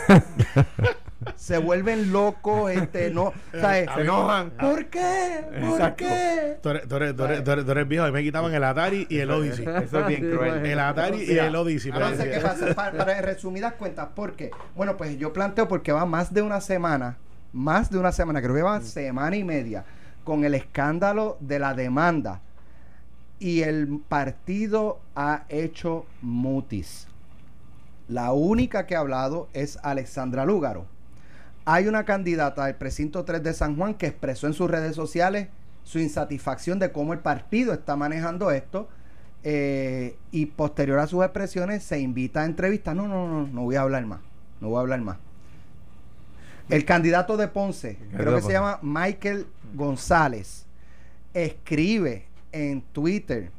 [1.35, 3.89] Se vuelven locos, este, no, ¿sabes?
[3.93, 4.51] Se enojan.
[4.51, 5.41] ¿Por qué?
[5.49, 6.05] ¿Por Exacto.
[6.05, 6.57] qué?
[6.61, 8.07] Tú eres, tú eres- tú eres- tú eres- tú eres viejo.
[8.07, 9.65] Y me quitaban el Atari y el Odyssey.
[9.83, 10.65] Eso es bien cruel.
[10.65, 11.91] El Atari y el Odyssey.
[11.91, 12.49] me Entonces, ¿qué decía.
[12.49, 12.73] pasa?
[12.97, 14.51] Para, resumidas cuentas, ¿por qué?
[14.75, 17.17] Bueno, pues yo planteo porque va más de una semana,
[17.51, 19.83] más de una semana, creo que va semana y media,
[20.23, 22.41] con el escándalo de la demanda.
[23.39, 27.07] Y el partido ha hecho mutis.
[28.07, 30.85] La única que ha hablado es Alexandra Lúgaro.
[31.65, 35.49] Hay una candidata del precinto 3 de San Juan que expresó en sus redes sociales
[35.83, 38.89] su insatisfacción de cómo el partido está manejando esto.
[39.43, 42.95] eh, y posterior a sus expresiones se invita a entrevistas.
[42.95, 44.19] No, no, no, no voy a hablar más.
[44.59, 45.17] No voy a hablar más.
[46.69, 50.67] El candidato de Ponce, creo que se llama Michael González,
[51.33, 53.51] escribe en Twitter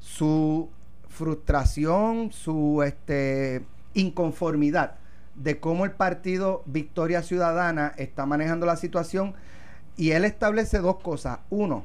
[0.00, 0.68] su
[1.08, 4.96] frustración, su este, inconformidad
[5.34, 9.34] de cómo el partido Victoria Ciudadana está manejando la situación
[9.96, 11.38] y él establece dos cosas.
[11.48, 11.84] Uno,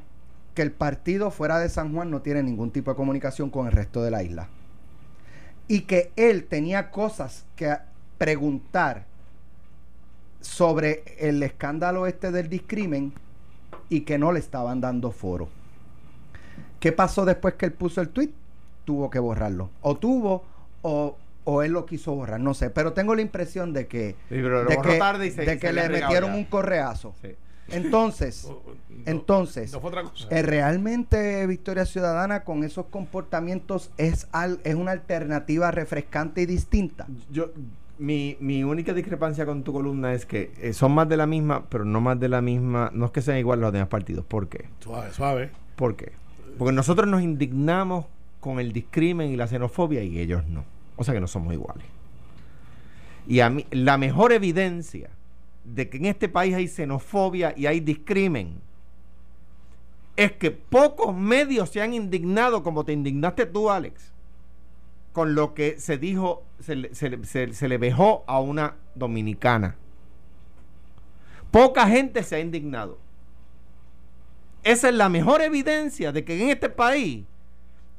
[0.54, 3.72] que el partido fuera de San Juan no tiene ningún tipo de comunicación con el
[3.72, 4.48] resto de la isla.
[5.66, 7.74] Y que él tenía cosas que
[8.18, 9.06] preguntar
[10.44, 13.12] sobre el escándalo este del discrimen
[13.88, 15.48] y que no le estaban dando foro.
[16.80, 18.30] ¿Qué pasó después que él puso el tweet?
[18.84, 19.70] Tuvo que borrarlo.
[19.80, 20.44] O tuvo
[20.82, 22.68] o, o él lo quiso borrar, no sé.
[22.68, 25.52] Pero tengo la impresión de que, Sí, pero lo de que, tarde y se- de
[25.54, 26.36] se que le metieron ya.
[26.36, 27.14] un correazo.
[27.22, 27.34] Sí.
[27.68, 28.60] Entonces, No,
[29.06, 30.28] entonces, no fue otra cosa.
[30.30, 37.06] eh, ¿realmente Victoria Ciudadana con esos comportamientos es, al- es una alternativa refrescante y distinta?
[37.30, 37.50] Yo,
[37.98, 41.64] mi, mi única discrepancia con tu columna es que eh, son más de la misma,
[41.68, 42.90] pero no más de la misma.
[42.92, 44.24] No es que sean iguales los demás partidos.
[44.24, 44.68] ¿Por qué?
[44.80, 45.50] Suave, suave.
[45.76, 46.12] ¿Por qué?
[46.58, 48.06] Porque nosotros nos indignamos
[48.40, 50.64] con el discrimen y la xenofobia y ellos no.
[50.96, 51.84] O sea que no somos iguales.
[53.26, 55.10] Y a mí, la mejor evidencia
[55.64, 58.60] de que en este país hay xenofobia y hay discrimen
[60.16, 64.12] es que pocos medios se han indignado como te indignaste tú, Alex,
[65.14, 67.24] con lo que se dijo, se, se
[67.54, 69.76] se- le vejó a una dominicana.
[71.50, 72.98] Poca gente se ha indignado.
[74.64, 77.24] Esa es la mejor evidencia de que en este país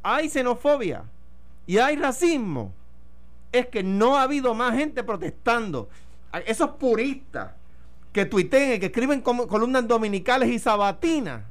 [0.03, 1.05] hay xenofobia
[1.65, 2.73] y hay racismo.
[3.51, 5.87] Es que no ha habido más gente protestando.
[6.45, 7.53] Esos puristas
[8.11, 11.43] que tuiteen y que escriben columnas dominicales y sabatinas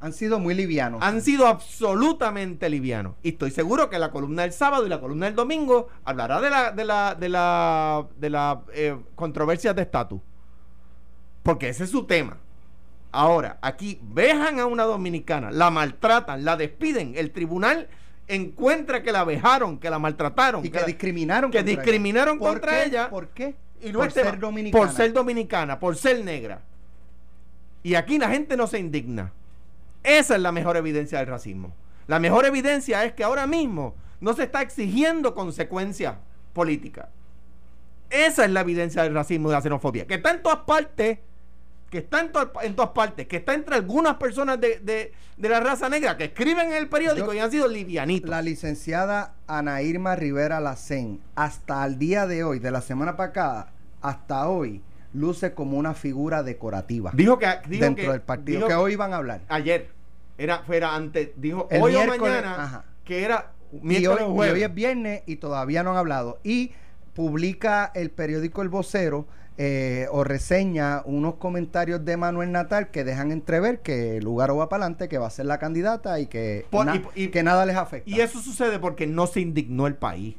[0.00, 1.02] Han sido muy livianos.
[1.02, 3.14] han sido absolutamente livianos.
[3.22, 6.50] Y estoy seguro que la columna del sábado y la columna del domingo hablará de
[6.50, 10.20] la, de la, de la, de la eh, controversia de estatus.
[11.42, 12.36] Porque ese es su tema.
[13.12, 17.14] Ahora, aquí vejan a una dominicana, la maltratan, la despiden.
[17.16, 17.88] El tribunal
[18.28, 21.82] encuentra que la vejaron, que la maltrataron, y que, la- discriminaron que contra ella.
[21.82, 22.84] discriminaron ¿Por contra qué?
[22.84, 23.08] ella.
[23.08, 23.54] ¿Por qué?
[23.80, 24.84] Y no por tema, ser dominicana.
[24.86, 26.60] Por ser dominicana, por ser negra.
[27.82, 29.32] Y aquí la gente no se indigna.
[30.06, 31.74] Esa es la mejor evidencia del racismo.
[32.06, 36.14] La mejor evidencia es que ahora mismo no se está exigiendo consecuencias
[36.52, 37.08] políticas.
[38.08, 40.06] Esa es la evidencia del racismo y de la xenofobia.
[40.06, 41.18] Que está en todas partes,
[41.90, 45.48] que está en, to- en todas partes, que está entre algunas personas de, de- de
[45.48, 48.30] la raza negra que escriben en el periódico Yo- y han sido livianitos.
[48.30, 53.72] La licenciada Ana Irma Rivera Lacén, hasta el día de hoy, de la semana pasada,
[54.00, 58.68] hasta hoy, luce como una figura decorativa dijo que dijo dentro que- del partido, dijo-
[58.68, 59.40] que hoy van a hablar.
[59.48, 59.95] ayer.
[60.38, 62.84] Era, fuera antes, dijo El hoy o mañana ajá.
[63.04, 64.54] que era Y miércoles hoy, o y jueves.
[64.54, 66.38] hoy es viernes y todavía no han hablado.
[66.44, 66.72] Y
[67.14, 69.26] publica el periódico El Vocero
[69.58, 74.84] eh, o reseña unos comentarios de Manuel Natal que dejan entrever que Lugaro va para
[74.84, 77.64] adelante, que va a ser la candidata y que, Por- na- y- y- que nada
[77.64, 78.08] les afecta.
[78.10, 80.36] Y eso sucede porque no se indignó el país.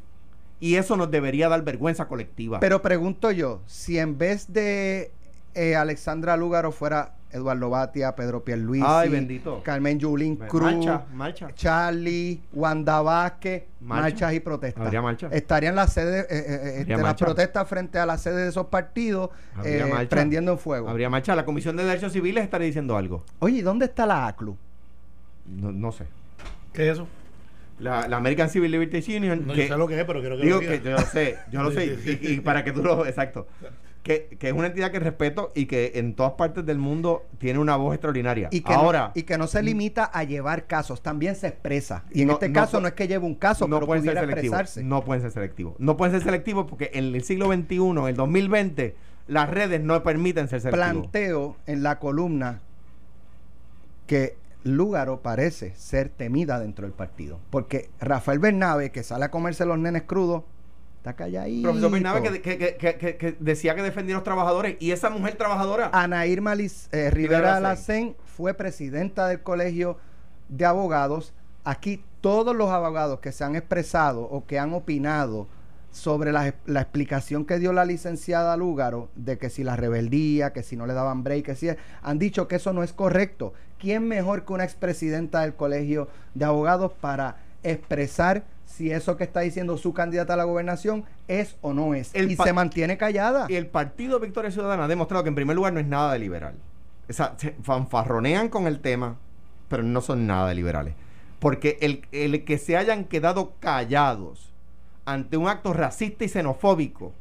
[0.60, 2.60] Y eso nos debería dar vergüenza colectiva.
[2.60, 5.12] Pero pregunto yo, si en vez de
[5.56, 9.62] eh, Alexandra Lúgaro fuera Eduardo Batia, Pedro Pierluisi, Ay, bendito.
[9.64, 11.48] Carmen Yulín Marcha, Cruz, marcha.
[11.56, 14.02] Charlie, Wanda Vázquez, Marcha.
[14.02, 14.84] marchas y protestas.
[14.86, 15.30] Habría marcha.
[15.32, 17.26] Estarían las sedes, eh, eh, eh, Habría este, las marcha.
[17.26, 19.30] protestas frente a las sedes de esos partidos
[19.64, 20.10] eh, marcha.
[20.10, 20.90] prendiendo en fuego.
[20.90, 21.36] Habría marcha.
[21.36, 23.24] La Comisión de Derechos Civiles estaría diciendo algo.
[23.40, 24.58] Oye, ¿y dónde está la ACLU?
[25.46, 26.06] No, no sé.
[26.74, 27.08] ¿Qué es eso?
[27.80, 29.46] La, la American Civil Liberties Union.
[29.46, 30.84] No, que- yo sé lo que es, pero quiero que digo lo que diga.
[30.84, 32.20] yo lo sé, yo lo sé.
[32.24, 33.06] Y, y para que tú lo.
[33.06, 33.48] Exacto.
[34.08, 37.60] Que, que es una entidad que respeto y que en todas partes del mundo tiene
[37.60, 38.48] una voz extraordinaria.
[38.52, 39.08] Y que, Ahora.
[39.08, 42.06] no, y que no se limita a llevar casos, también se expresa.
[42.12, 44.04] Y en No- este no caso no es que lleve un caso, no pero pueden
[44.04, 44.44] ser selectivos.
[44.60, 44.84] expresarse.
[44.84, 45.76] No pueden ser selectivos.
[45.80, 48.96] No pueden ser selectivos porque en el siglo XXI, el 2020,
[49.28, 50.90] las redes no permiten ser selectivos.
[50.94, 52.62] planteo en la columna
[54.06, 57.40] que Lúgaro parece ser temida dentro del partido.
[57.50, 60.44] Porque Rafael Bernabe, que sale a comerse los nenes crudos,
[60.98, 61.64] está calladito.
[61.70, 65.90] Profesor Bernabe que, que- decía que defendía a los trabajadores y esa mujer trabajadora.
[65.94, 68.06] Ana Irma Liz- eh, Rivera Rivera Lacén.
[68.08, 69.98] Lacén fue presidenta del Colegio
[70.50, 71.34] de Abogados.
[71.64, 75.48] Aquí todos los abogados que se han expresado o que han opinado
[75.92, 80.62] sobre la, la explicación que dio la licenciada Lúgaro de que si la rebeldía, que
[80.64, 81.70] si no le daban break, que si
[82.04, 83.54] han dicho que eso no es correcto.
[83.80, 88.44] ¿Quién mejor que una expresidenta del Colegio de Abogados para expresar
[88.78, 92.14] si eso que está diciendo su candidata a la gobernación es o no es?
[92.14, 93.48] El y se mantiene callada.
[93.50, 96.20] Y el Partido Victoria Ciudadana ha demostrado que en primer lugar no es nada de
[96.20, 96.54] liberal.
[97.10, 99.18] O sea, se fanfarronean con el tema,
[99.68, 100.94] pero no son nada de liberales.
[101.40, 104.52] Porque el, el que se hayan quedado callados
[105.06, 107.14] ante un acto racista y xenofóbico,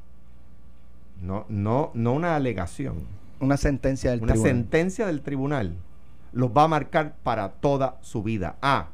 [1.23, 3.05] no, no, no una alegación,
[3.41, 4.53] Una sentencia del una tribunal.
[4.55, 5.77] sentencia del tribunal,
[6.33, 8.57] los va a marcar para toda su vida.
[8.61, 8.89] Ah,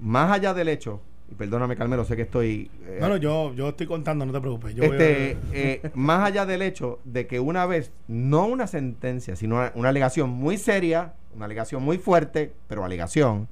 [0.00, 1.00] más allá del hecho,
[1.32, 2.70] y perdóname Carmelo, sé que estoy...
[2.86, 4.74] eh, No, no, yo, yo estoy contando, no te preocupes.
[4.74, 8.66] Yo voy este, a- eh, más allá del hecho de que una vez, no una
[8.66, 13.48] sentencia, sino una, una alegación muy seria, una alegación muy fuerte, pero alegación,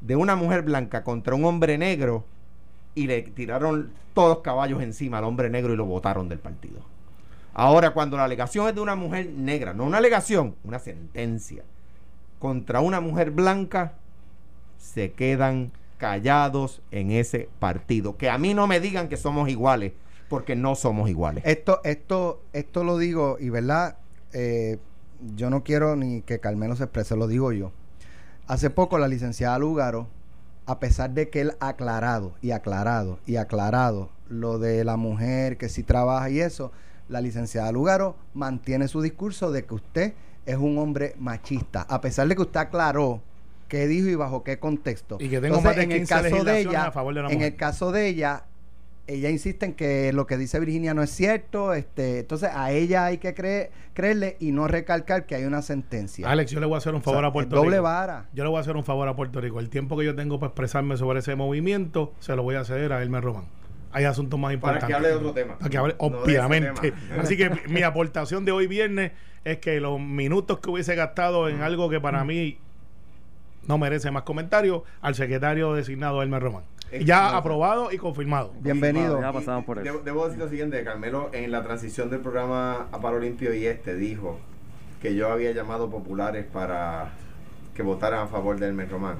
[0.00, 2.24] de una mujer blanca contra un hombre negro
[2.94, 6.80] y le tiraron todos los caballos encima al hombre negro y lo botaron del partido.
[7.54, 11.62] Ahora, cuando la alegación es de una mujer negra, no una alegación, una sentencia,
[12.38, 13.92] contra una mujer blanca,
[14.78, 15.70] se quedan
[16.02, 18.16] callados en ese partido.
[18.16, 19.92] Que a mí no me digan que somos iguales,
[20.28, 21.44] porque no somos iguales.
[21.46, 23.98] Esto, esto, esto lo digo, y verdad,
[24.32, 24.78] eh,
[25.36, 27.70] yo no quiero ni que Carmelo se exprese, lo digo yo.
[28.48, 30.08] Hace poco la licenciada Lugaro,
[30.66, 35.68] a pesar de que él aclarado y aclarado y aclarado lo de la mujer que
[35.68, 36.72] sí trabaja y eso,
[37.08, 40.14] la licenciada Lugaro mantiene su discurso de que usted
[40.46, 43.22] es un hombre machista, a pesar de que usted aclaró
[43.72, 45.16] qué dijo y bajo qué contexto.
[45.18, 47.28] Y que tengo más de en el 15 caso de ella, a favor de la
[47.28, 47.52] en mujer.
[47.52, 48.44] el caso de ella,
[49.06, 53.06] ella insiste en que lo que dice Virginia no es cierto, este, entonces a ella
[53.06, 56.28] hay que creer, creerle y no recalcar que hay una sentencia.
[56.28, 57.82] Alex, yo le voy a hacer un favor O sea, a Puerto es doble Rico.
[57.84, 58.28] vara.
[58.34, 59.58] Yo le voy a hacer un favor a Puerto Rico.
[59.58, 62.92] El tiempo que yo tengo para expresarme sobre ese movimiento, se lo voy a ceder
[62.92, 63.46] a Elmer Román.
[63.90, 64.86] Hay asuntos más Para importantes.
[64.88, 65.56] que hable de otro tema.
[65.58, 66.92] Para que hable, obviamente.
[67.18, 69.12] Así que mi, mi aportación de hoy viernes
[69.44, 72.58] es que los minutos que hubiese gastado en algo que para mí
[73.66, 76.64] no merece más comentarios, al secretario designado Elmer Román.
[76.90, 78.52] Es Ya aprobado y confirmado.
[78.60, 79.20] Bienvenido.
[79.20, 80.02] Ya pasamos por eso.
[80.04, 83.94] Debo, decir lo siguiente, Carmelo en la transición del programa a Paro Limpio y este
[83.96, 84.38] dijo
[85.00, 87.12] que yo había llamado populares para
[87.74, 89.16] que votaran a favor del Metromán.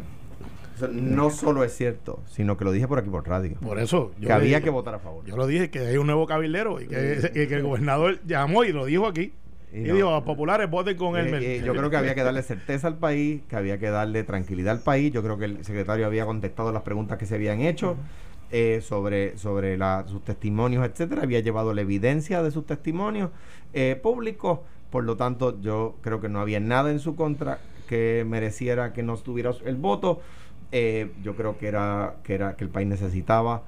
[0.77, 3.57] Eso no solo es cierto, sino que lo dije por aquí por radio.
[3.61, 5.25] Por eso yo que había dije- que votar a favor.
[5.25, 8.65] Yo lo dije que hay un nuevo cabildero y que, y que el gobernador llamó
[8.65, 9.33] y lo dijo aquí.
[9.73, 9.95] Y Y, no.
[9.95, 11.43] dijo, los populares voten con Eh, Elmer.
[11.43, 14.75] eh, yo creo que había que darle certeza al país, que había que darle tranquilidad
[14.77, 15.13] al país.
[15.13, 17.97] Yo creo que el secretario había contestado las preguntas que se habían hecho
[18.51, 21.23] eh, sobre, sobre la- sus testimonios, etcétera.
[21.23, 23.31] Había llevado la evidencia de sus testimonios
[23.73, 24.61] eh, públicos.
[24.91, 27.59] Por lo tanto, yo creo que no había nada en su contra
[27.89, 30.21] que mereciera que no estuviera el voto.
[30.71, 33.63] Eh, yo creo que era, que era que el país necesitaba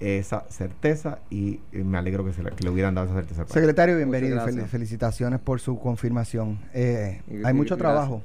[0.00, 3.46] esa certeza y eh, me alegro que, se que le hubieran dado esa certeza.
[3.46, 4.38] Secretario, bienvenido.
[4.46, 6.58] Fel- felicitaciones por su confirmación.
[6.72, 8.22] Eh, hay mucho trabajo.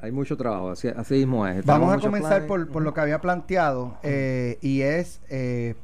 [0.00, 1.64] Hay mucho trabajo, así, así mismo es.
[1.64, 5.74] Vamos a comenzar por, por lo que había planteado eh, y es, eh,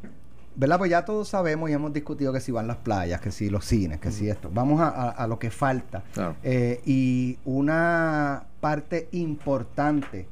[0.57, 0.79] ¿verdad?
[0.79, 3.65] Pues ya todos sabemos y hemos discutido que si van las playas, que si los
[3.67, 4.51] cines, que si esto.
[4.55, 6.03] Vamos a, a- a lo que falta.
[6.15, 6.35] Claro.
[6.43, 10.29] Eh, y una parte importante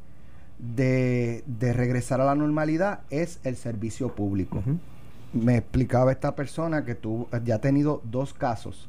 [0.62, 4.62] de, de regresar a la normalidad es el servicio público.
[5.32, 8.88] Me explicaba esta persona que tú ya ha tenido dos casos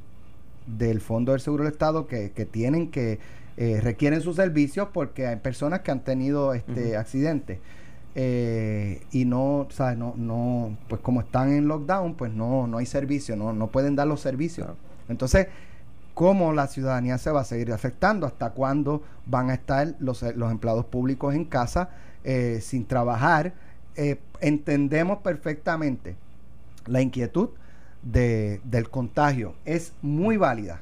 [0.68, 3.20] del Fondo del Seguro del Estado que, que tienen que
[3.58, 7.60] eh, requieren sus servicios porque hay personas que han tenido este accidentes
[8.16, 9.98] eh, y no, ¿sabes?
[9.98, 13.96] No, no, pues como están en lockdown, pues no, no hay servicio, no, no pueden
[13.96, 14.68] dar los servicios.
[14.68, 14.80] Claro.
[15.10, 15.48] Entonces,
[16.14, 18.26] ¿cómo la ciudadanía se va a seguir afectando?
[18.28, 21.90] ¿Hasta cuándo van a estar los, los empleados públicos en casa
[22.24, 23.54] eh, sin trabajar?
[23.96, 26.16] Eh, entendemos perfectamente
[26.86, 27.50] la inquietud
[28.02, 29.56] de- del contagio.
[29.66, 30.82] Es muy válida,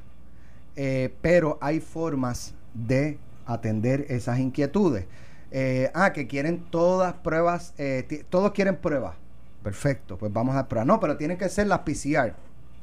[0.76, 5.06] eh, pero hay formas de atender esas inquietudes.
[5.52, 9.15] Eh, ah, que quieren todas pruebas, eh, todos quieren pruebas.
[9.63, 10.88] Perfecto, pues vamos a pruebas.
[10.88, 12.34] No, pero tienen que ser las PCR.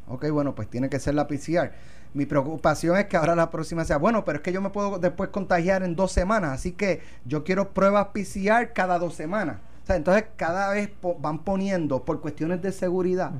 [0.06, 1.72] Ok, bueno, pues tiene que ser la PCR.
[2.14, 4.98] Mi preocupación es que ahora la próxima sea, bueno, pero es que yo me puedo
[4.98, 9.58] después contagiar en dos semanas, así que yo quiero pruebas PCR cada dos semanas.
[9.84, 13.32] O sea, entonces cada vez po- van poniendo por cuestiones de seguridad,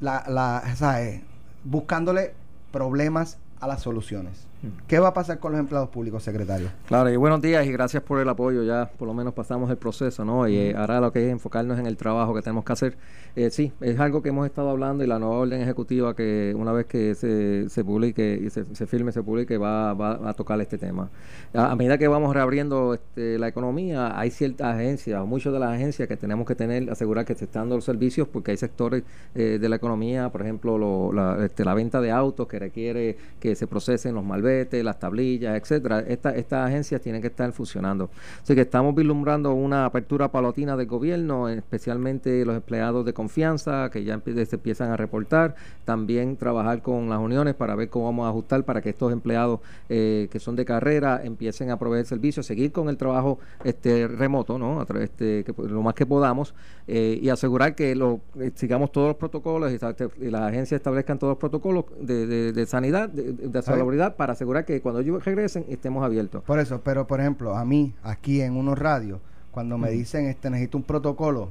[0.00, 1.22] la, la, ¿sabes?
[1.64, 2.34] buscándole
[2.72, 4.45] problemas a las soluciones.
[4.88, 6.68] ¿Qué va a pasar con los empleados públicos, secretario?
[6.88, 8.62] Claro, y buenos días y gracias por el apoyo.
[8.64, 10.48] Ya por lo menos pasamos el proceso, ¿no?
[10.48, 12.96] Y eh, ahora lo que es enfocarnos en el trabajo que tenemos que hacer.
[13.36, 16.72] Eh, sí, es algo que hemos estado hablando y la nueva orden ejecutiva que una
[16.72, 20.58] vez que se, se publique y se, se firme, se publique, va, va a tocar
[20.60, 21.10] este tema.
[21.54, 25.70] A, a medida que vamos reabriendo este, la economía, hay ciertas agencias, muchas de las
[25.74, 29.04] agencias que tenemos que tener, asegurar que se están dando los servicios porque hay sectores
[29.34, 33.18] eh, de la economía, por ejemplo, lo- la, este, la venta de autos que requiere
[33.38, 36.00] que se procesen los las tablillas, etcétera.
[36.00, 38.10] Esta- estas agencias tienen que estar funcionando.
[38.42, 44.04] Así que estamos vislumbrando una apertura palatina del gobierno, especialmente los empleados de confianza que
[44.04, 45.54] ya se empiezan a reportar.
[45.84, 49.60] También trabajar con las uniones para ver cómo vamos a ajustar para que estos empleados
[49.88, 54.58] eh, que son de carrera empiecen a proveer servicios, seguir con el trabajo este remoto,
[54.58, 54.80] ¿no?
[54.80, 56.54] A tra- este, que, lo más que podamos
[56.88, 60.42] eh, y asegurar que lo, eh, sigamos todos los protocolos y, sa- te- y las
[60.42, 64.80] agencias establezcan todos los protocolos de, de- de sanidad, de, de salubridad, para asegurar que
[64.80, 66.42] cuando ellos regresen estemos abiertos.
[66.44, 69.20] Por eso, pero por ejemplo, a mí, aquí en unos radios,
[69.50, 71.48] cuando me dicen, este, necesito un protocolo,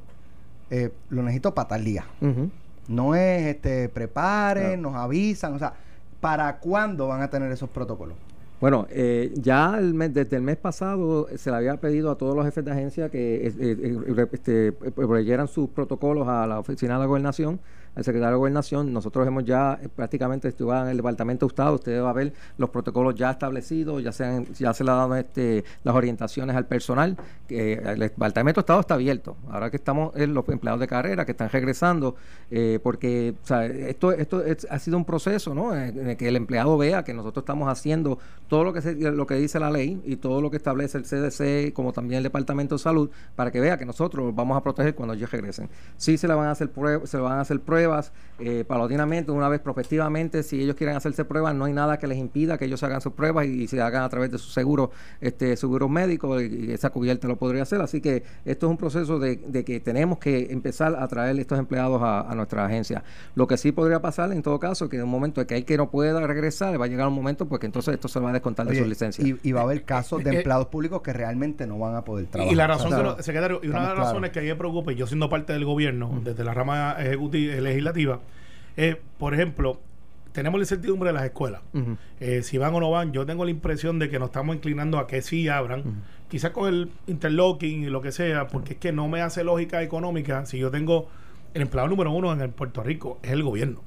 [0.69, 2.05] eh, lo necesito para tal día.
[2.87, 4.81] No es, este, preparen, Claro.
[4.81, 5.73] nos avisan, o sea,
[6.21, 8.15] ¿para cuándo van a tener esos protocolos?
[8.61, 12.35] Bueno, eh, ya el mes- desde el mes pasado se le había pedido a todos
[12.35, 16.93] los jefes de agencia que eh, eh, eh, este, proveyeran sus protocolos a la oficina
[16.93, 17.59] de la gobernación,
[17.95, 18.91] al secretario de gobernación.
[18.93, 22.33] Nosotros hemos ya eh, prácticamente estuvo en el departamento de Estado, usted va a ver
[22.57, 26.55] los protocolos ya establecidos, ya se, han- ya se le han dado este, las orientaciones
[26.55, 27.17] al personal.
[27.49, 29.37] el departamento de Estado está abierto.
[29.49, 32.15] Ahora que estamos en los empleados de carrera que están regresando,
[32.51, 35.75] eh, porque o sea, esto, esto es- ha sido un proceso, ¿no?
[35.75, 38.17] En el que el empleado vea que nosotros estamos haciendo
[38.47, 41.05] todo lo que se, lo que dice la ley y todo lo que establece el
[41.05, 44.95] CDC como también el Departamento de Salud para que vea que nosotros vamos a proteger
[44.95, 45.69] cuando ellos regresen.
[45.97, 47.84] Sí se le van a hacer pruebas, se le van a hacer pruebas
[48.37, 52.17] eh, paulatinamente, una vez prospectivamente, si ellos quieren hacerse pruebas, no hay nada que les
[52.17, 55.55] impida que ellos hagan sus pruebas y, se hagan a través de su seguro, este
[55.55, 57.81] seguro médico y, esa cubierta lo podría hacer.
[57.81, 62.01] Así que esto es un proceso de, que tenemos que empezar a traer estos empleados
[62.03, 63.03] a, nuestra agencia.
[63.35, 65.63] Lo que sí podría pasar en todo caso, que en un momento de que hay
[65.63, 68.33] que no pueda regresar, va a llegar un momento porque entonces esto se va a
[68.33, 69.23] descontar de su licencia.
[69.25, 72.25] Y, va a haber casos de eh, empleados públicos que realmente no van a poder
[72.25, 72.51] trabajar.
[72.51, 72.91] Y la razón,
[73.23, 75.53] secretario, y una de las razones que a mí me preocupa, y yo siendo parte
[75.53, 78.19] del gobierno, desde la rama ejecutiva, legislativa,
[78.75, 79.79] es, por ejemplo,
[80.31, 81.61] tenemos la incertidumbre de las escuelas.
[82.19, 84.99] Eh, si van o no van, yo tengo la impresión de que nos estamos inclinando
[84.99, 86.03] a que sí abran.
[86.27, 89.81] Quizás con el interlocking y lo que sea, porque es que no me hace lógica
[89.81, 91.07] económica si yo tengo
[91.53, 93.81] el empleado número uno en el Puerto Rico, es el gobierno.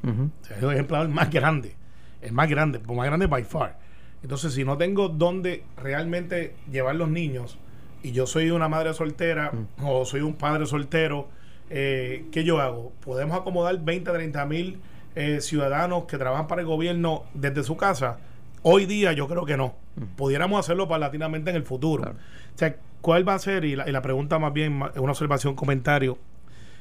[0.48, 1.76] es el empleado más grande,
[2.22, 3.78] el más grande, el más grande by far.
[4.22, 7.58] Entonces, si no tengo dónde realmente llevar los niños,
[8.02, 11.28] y yo soy una madre soltera o soy un padre soltero,
[11.70, 12.92] eh, ¿qué yo hago?
[13.04, 14.80] ¿Podemos acomodar 20, 30 mil
[15.14, 18.18] eh, ciudadanos que trabajan para el gobierno desde su casa?
[18.62, 19.74] Hoy día yo creo que no.
[20.16, 22.04] Pudiéramos hacerlo paulatinamente en el futuro.
[22.04, 23.64] O sea, ¿cuál va a ser?
[23.64, 26.18] Y la, y la pregunta más bien, una observación, comentario,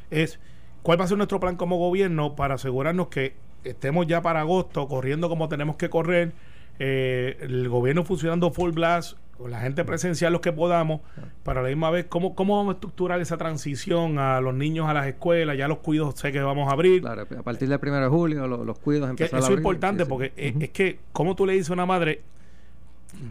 [0.09, 0.39] es
[0.83, 4.87] ¿cuál va a ser nuestro plan como gobierno para asegurarnos que estemos ya para agosto
[4.87, 6.33] corriendo como tenemos que correr?
[6.79, 11.01] Eh, el gobierno funcionando full blast, con la gente presencial los que podamos,
[11.43, 14.93] para la misma vez, ¿cómo, ¿cómo vamos a estructurar esa transición a los niños a
[14.93, 15.57] las escuelas?
[15.57, 17.01] Ya los cuidos sé que vamos a abrir.
[17.01, 20.33] Claro, a partir del 1 de julio los, cuidos empiezan a Eso es importante porque
[20.35, 22.21] es, que, como tú le dices a una madre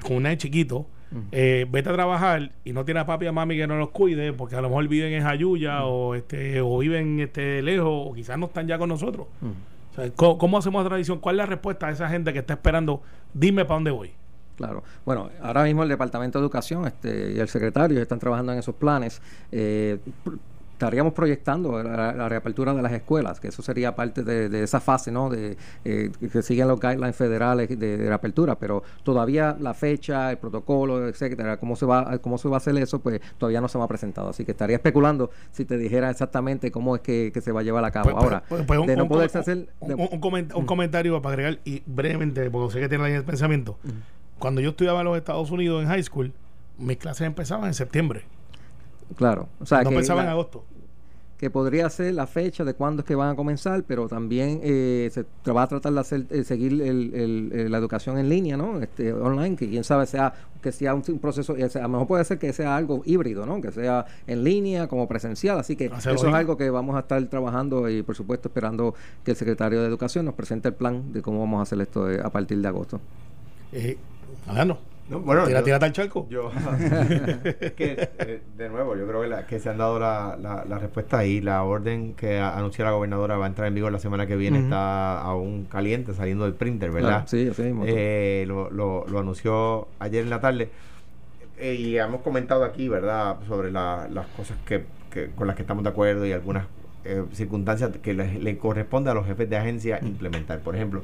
[0.03, 0.87] con una de chiquito,
[1.33, 3.91] eh, vete a trabajar y no tiene a papi y a mami que no los
[3.91, 8.13] cuide, porque a lo mejor viven en Jayuya o este o viven este lejos o
[8.15, 9.27] quizás no están ya con nosotros.
[10.17, 11.21] ¿cómo, hacemos la tradición?
[11.21, 13.03] ¿Cuál es la respuesta a esa gente que está esperando?
[13.33, 14.13] Dime para dónde voy.
[14.57, 14.83] Claro.
[15.05, 18.75] Bueno, ahora mismo el Departamento de Educación este, y el secretario están trabajando en esos
[18.75, 19.21] planes.
[19.53, 19.99] Eh,
[20.77, 25.31] estaríamos proyectando la, reapertura de las escuelas, que eso sería parte de, esa fase, ¿no?
[25.31, 31.09] De eh, que siguen los guidelines federales de, reapertura, pero todavía la fecha, el protocolo,
[31.09, 33.85] etcétera, cómo se va, cómo se va a hacer eso, pues todavía no se me
[33.85, 34.29] ha presentado.
[34.29, 37.85] Así que estaría especulando si te dijera exactamente cómo es que, se va a llevar
[37.85, 38.11] a cabo.
[38.11, 42.51] Pues, pues, Ahora, pues, un, de no poderse hacer, un, comentario para agregar y brevemente,
[42.51, 43.79] porque sé que tiene la línea de pensamiento.
[44.39, 46.33] Cuando yo estudiaba en los Estados Unidos en high school,
[46.79, 48.25] mis clases empezaban en septiembre.
[49.17, 49.49] Claro.
[49.61, 50.65] O sea, no pensaba en agosto.
[51.39, 55.11] Que podría ser la fecha de cuándo es que van a comenzar, pero también eh,
[55.13, 58.81] se va a tratar de hacer, eh, seguir la educación en línea, ¿no?
[58.81, 60.33] Este, online, que quién sabe sea
[60.67, 63.61] que sea un, proceso, a lo mejor puede ser que sea algo híbrido, ¿no?
[63.61, 65.59] Que sea en línea, como presencial.
[65.61, 69.31] Así que eso es algo que vamos a estar trabajando y, por supuesto, esperando que
[69.31, 72.21] el secretario de Educación nos presente el plan de cómo vamos a hacer esto eh,
[72.21, 73.01] a partir de agosto.
[73.71, 73.97] Eh,
[74.47, 74.79] no.
[75.09, 76.27] No, bueno, tira, tira charco.
[76.29, 76.51] Yo,
[77.77, 81.41] que, eh, de nuevo, yo creo que, que se han dado la, la, respuesta ahí.
[81.41, 84.59] La orden que anunció la gobernadora va a entrar en vigor la semana que viene.
[84.59, 87.25] Está aún caliente, saliendo del printer, ¿verdad?
[87.27, 90.71] sí, sí eh, lo, lo, lo, anunció ayer en la tarde.
[91.59, 95.85] Eh, y hemos comentado aquí, ¿verdad?, sobre las cosas que, que, con las que estamos
[95.85, 96.67] de acuerdo y algunas
[97.05, 100.59] eh, circunstancias que le, corresponde a los jefes de agencia implementar.
[100.59, 101.03] Por ejemplo,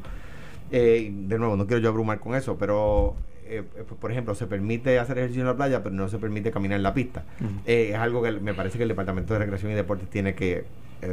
[0.72, 3.14] de nuevo, no quiero yo abrumar con eso, pero
[3.58, 6.50] eh, eh, por ejemplo, se permite hacer ejercicio en la playa, pero no se permite
[6.50, 7.24] caminar en la pista.
[7.66, 10.64] Eh, es algo que me parece que el Departamento de Recreación y Deportes tiene que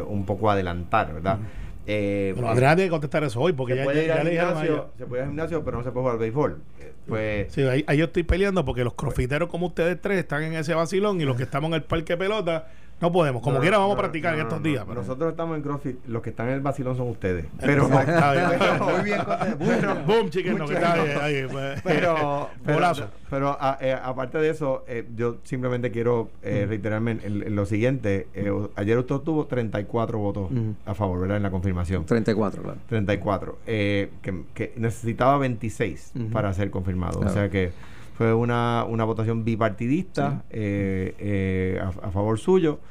[0.08, 1.40] un poco adelantar, ¿verdad?
[1.86, 5.06] bueno, Adrián tiene que contestar eso hoy, porque se ya, puede ir al gimnasio, se
[5.08, 6.62] puede ir al gimnasio, pero no se puede jugar al béisbol.
[7.08, 10.76] Pues, sí, ahí, yo estoy peleando porque los crofiteros como ustedes tres están en ese
[10.76, 12.68] vacilón y los que estamos en el parque pelota
[13.02, 14.86] no podemos, como quiera vamos a practicar en estos días.
[14.88, 17.46] Nosotros estamos en CrossFit, los que están en el vacilón son ustedes.
[17.60, 19.22] Pero, muy bien,
[20.06, 21.82] boom, chicken, no, que está ahí, pues.
[21.84, 22.50] pero,
[23.30, 28.28] pero, eh, aparte de eso, eh, yo simplemente quiero eh, reiterarme en, lo siguiente.
[28.76, 30.50] ayer usted tuvo 34 votos
[30.86, 31.38] a favor, ¿verdad?
[31.38, 32.06] En la confirmación.
[32.06, 32.80] 34, claro.
[32.88, 33.58] 34.
[33.66, 34.10] que,
[34.54, 37.20] que necesitaba 26 para ser confirmado.
[37.20, 37.72] O sea que
[38.20, 42.82] fue una, una votación bipartidista eh, eh, a, favor suyo.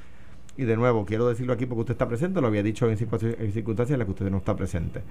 [0.57, 3.91] Y de nuevo, quiero decirlo aquí porque usted está presente, lo había dicho en, circunstancias
[3.91, 5.03] en las que usted no está presente.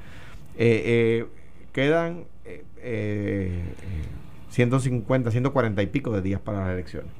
[0.57, 1.28] Eh,
[1.72, 2.24] quedan
[4.49, 7.11] 150, 140 y pico de días para las elecciones.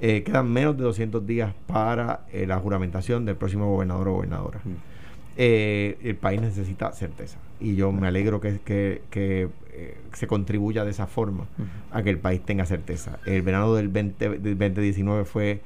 [0.00, 4.62] quedan menos de 200 días para la juramentación del próximo gobernador o gobernadora.
[5.36, 7.36] el país necesita certeza.
[7.60, 11.46] Y yo me alegro que, que eh, se contribuya de esa forma
[11.90, 13.18] a que el país tenga certeza.
[13.26, 15.60] El verano del, 20, 2019 fue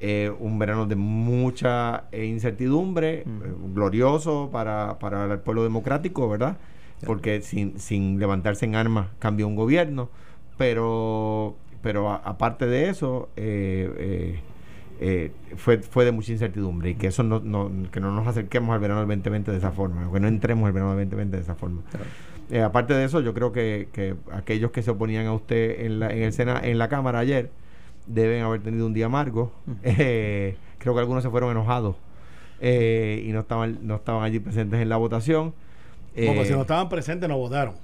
[0.00, 3.24] eh, un verano de mucha eh, incertidumbre,
[3.74, 6.56] glorioso para, para, el pueblo democrático, ¿verdad?
[7.04, 10.08] porque sin, sin levantarse en armas cambió un gobierno,
[10.56, 14.40] pero, pero aparte de eso, eh, eh,
[15.00, 18.74] eh, fue, fue de mucha incertidumbre y que eso no, no, que no nos acerquemos
[18.74, 21.42] al verano del 2020 de esa forma, que no entremos al verano del 2020 de
[21.42, 21.82] esa forma.
[22.64, 26.10] Aparte de eso, yo creo que, que, aquellos que se oponían a usted en, la,
[26.10, 27.50] en el Sena, en la Cámara ayer
[28.06, 29.52] deben haber tenido un día amargo.
[29.82, 31.96] creo que algunos se fueron enojados
[32.60, 35.54] y no estaban, no estaban allí presentes en la votación.
[36.14, 37.74] Porque si no estaban presentes no votaron.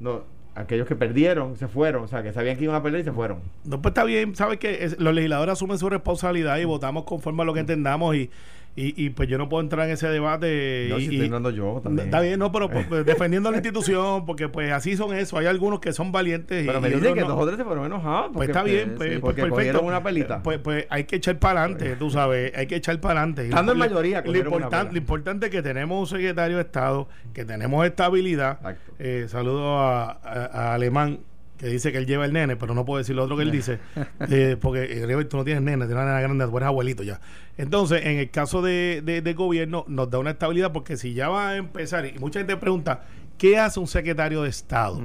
[0.00, 0.22] No,
[0.56, 3.12] aquellos que perdieron se fueron, o sea, que sabían que iban a perder y se
[3.12, 3.40] fueron.
[3.64, 7.44] No, pues está bien, sabes que los legisladores asumen su responsabilidad y votamos conforme a
[7.44, 8.30] lo que entendamos y
[8.76, 10.88] y, y pues yo no puedo entrar en ese debate.
[10.90, 12.08] No, y, si estoy yo también.
[12.08, 15.38] Está bien, no, pero pues, pues, defendiendo la institución, porque pues así son eso.
[15.38, 16.66] Hay algunos que son valientes.
[16.66, 18.32] Pero me dicen que dos o tres se fueron enojados.
[18.34, 19.80] pues está bien, pues, pues perfecto.
[19.80, 20.42] una pelita.
[20.42, 23.48] Pues, pues hay que echar para adelante, tú sabes, hay que echar para adelante.
[23.48, 27.46] Estando en mayoría, lo, importante, lo importante es que tenemos un secretario de Estado, que
[27.46, 28.58] tenemos estabilidad.
[28.98, 31.20] Eh, saludo a, a Alemán
[31.58, 33.50] que dice que él lleva el nene, pero no puedo decir lo otro que él
[33.50, 33.78] dice,
[34.30, 37.20] eh, porque eh, tú no tienes nene, tienes una nena grande, tú eres abuelito ya.
[37.56, 41.50] Entonces, en el caso de, de, gobierno, nos da una estabilidad, porque si ya va
[41.50, 43.04] a empezar, y mucha gente pregunta,
[43.38, 45.00] ¿qué hace un secretario de Estado?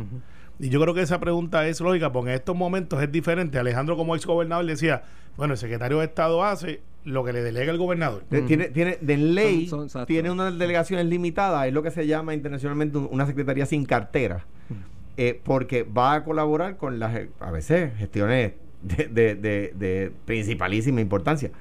[0.59, 3.57] Y yo creo que esa pregunta es lógica, porque en estos momentos es diferente.
[3.57, 5.03] Alejandro, como ex gobernador, decía,
[5.37, 8.23] bueno, el secretario de Estado hace lo que le delega el gobernador.
[8.29, 9.69] Tiene, tiene, de ley,
[10.05, 14.45] tiene unas delegaciones limitadas, es lo que se llama internacionalmente una secretaría sin cartera.
[15.17, 21.01] Eh, porque va a colaborar con las, a veces, gestiones de, de, de, de principalísima
[21.01, 21.51] importancia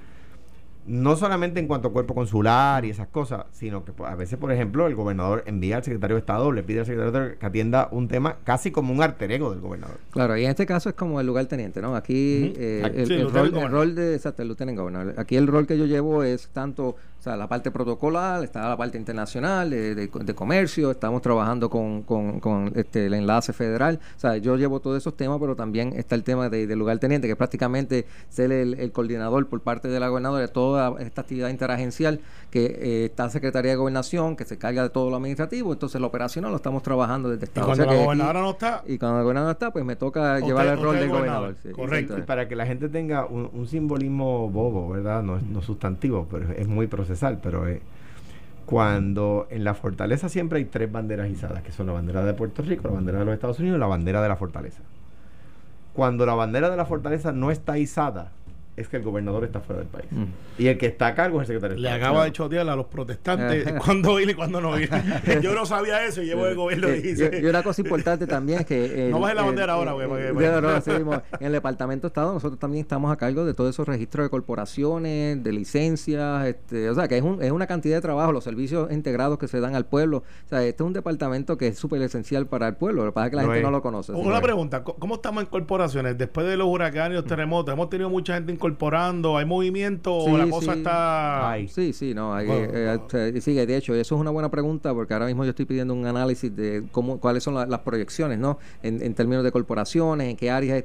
[0.87, 4.39] no solamente en cuanto a cuerpo consular y esas cosas, sino que pues, a veces,
[4.39, 7.39] por ejemplo, el gobernador envía al secretario de Estado, le pide al secretario de Estado
[7.39, 9.99] que atienda un tema casi como un alter ego del gobernador.
[10.11, 11.95] Claro, y en este caso es como el lugar teniente, ¿no?
[11.95, 15.15] Aquí eh, el, rol, de exacto, el lieutenant governor.
[15.17, 18.79] Aquí el rol que yo llevo es tanto o sea, la parte protocolar, está la
[18.79, 24.01] parte internacional, de, comercio, estamos trabajando con, con, este, el enlace federal.
[24.17, 27.29] O sea, yo llevo todos esos temas, pero también está el tema del lugar teniente,
[27.29, 31.49] que es prácticamente ser el, coordinador por parte de la gobernadora de toda esta actividad
[31.49, 36.01] interagencial, que eh, está Secretaría de Gobernación, que se carga de todo lo administrativo, entonces
[36.01, 37.67] lo operacional lo estamos trabajando desde Estado.
[37.67, 38.83] Y cuando la gobernadora no está.
[38.87, 41.57] Y cuando la gobernadora no está, pues me toca llevar el rol de gobernador.
[41.75, 42.19] Correcto.
[42.19, 45.23] Y para que la gente tenga un, simbolismo bobo, ¿verdad?
[45.23, 47.81] No, no sustantivo, pero es muy procesado pero eh,
[48.67, 52.63] cuando en la fortaleza siempre hay tres banderas izadas, que son la bandera de Puerto
[52.63, 54.81] Rico, la bandera de los Estados Unidos y la bandera de la fortaleza.
[55.93, 58.33] Cuando la bandera de la fortaleza no está izada,
[58.83, 60.07] es que el gobernador está fuera del país.
[60.59, 62.87] Y el que está a cargo es el secretario Le acaba de chotear a los
[62.87, 64.91] protestantes cuando ir y cuando no ir.
[65.43, 67.41] Yo no sabía eso y llevo el gobierno y dice.
[67.43, 69.09] Y, una cosa importante también es que.
[69.11, 70.09] no bajes la bandera ahora, güey.
[70.11, 74.31] en el Departamento de Estado nosotros también estamos a cargo de todos esos registros de
[74.31, 78.45] corporaciones, de licencias, este, o sea, que es, un, es una cantidad de trabajo, los
[78.45, 80.19] servicios integrados que se dan al pueblo.
[80.19, 83.05] O sea, este es un departamento que es súper esencial para el pueblo.
[83.05, 84.13] Lo que pasa es que la gente no lo conoce.
[84.13, 86.17] Una pregunta: ¿cómo estamos en corporaciones?
[86.19, 89.37] Después de los huracanes y los terremotos, hemos tenido mucha gente incorporada incorporando?
[89.37, 91.57] ¿Hay movimiento o la cosa está...?
[91.69, 92.35] Sí, sí, no.
[92.35, 95.51] Hay, eh, eh, sí, de hecho, eso es una buena pregunta porque ahora mismo yo
[95.51, 98.59] estoy pidiendo un análisis de cómo cuáles son las proyecciones, ¿no?
[98.83, 100.85] En, términos de corporaciones, en qué áreas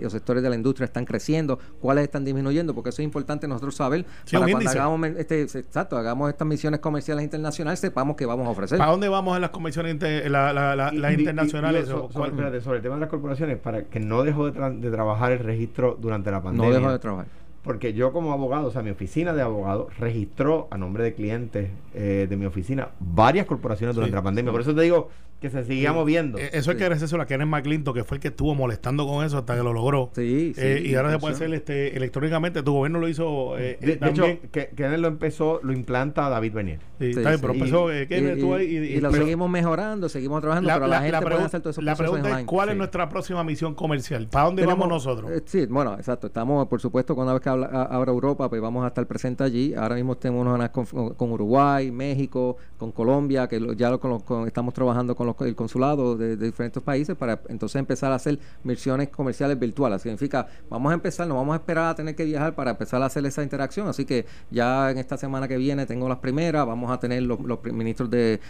[0.00, 3.74] los sectores de la industria están creciendo, cuáles están disminuyendo, porque eso es importante nosotros
[3.74, 8.50] saber para cuando hagamos, este, exacto, hagamos estas misiones comerciales internacionales, sepamos qué vamos a
[8.50, 8.78] ofrecer.
[8.78, 11.88] ¿Para dónde vamos en las comisiones las internacionales?
[11.88, 15.98] sobre, el tema de las corporaciones, para que no dejó de, de trabajar el registro
[16.00, 16.68] durante la pandemia.
[16.68, 17.23] No dejó de trabajar
[17.64, 21.70] porque yo como abogado, o sea, mi oficina de abogado registró a nombre de clientes
[21.94, 24.52] eh, de mi oficina varias corporaciones durante la pandemia.
[24.52, 25.08] Por eso te digo,
[25.44, 26.38] que se seguía moviendo.
[26.38, 29.22] Eh, eso es que eso a Kenneth McClinton, que fue el que estuvo molestando con
[29.26, 30.10] eso hsta que lo logró.
[30.14, 32.62] Sí, eh, y ahora se puede hacer este, electrónicamente.
[32.62, 33.58] Tu gobierno lo hizo.
[33.58, 36.78] Eh, de, hecho, que, Kenneth lo empezó, lo implanta David Benier.
[36.98, 38.64] Sí, está bien, pero empezó Kenneth, y, ahí.
[38.64, 41.82] Y, lo seguimos mejorando, seguimos trabajando, pero la, gente puede hacer todo eso.
[41.82, 44.26] La pregunta es: ¿cuál es nuestra próxima misión comercial?
[44.30, 45.30] ¿Para dónde vamos nosotros?
[45.44, 46.28] sí, bueno, exacto.
[46.28, 49.74] Estamos, por supuesto, cuando vez que abra Europa, pues vamos a estar presentes allí.
[49.74, 54.72] Ahora mismo tenemos unas con, con Uruguay, México, con Colombia, que ya lo, con, estamos
[54.72, 59.58] trabajando con los, el consulado de, diferentes países para entonces empezar a hacer misiones comerciales
[59.58, 60.02] virtuales.
[60.02, 63.06] Significa, vamos a empezar, no vamos a esperar a tener que viajar para empezar a
[63.06, 63.88] hacer esa interacción.
[63.88, 67.38] Así que ya en esta semana que viene tengo las primeras, vamos a tener los,
[67.64, 68.40] ministros de,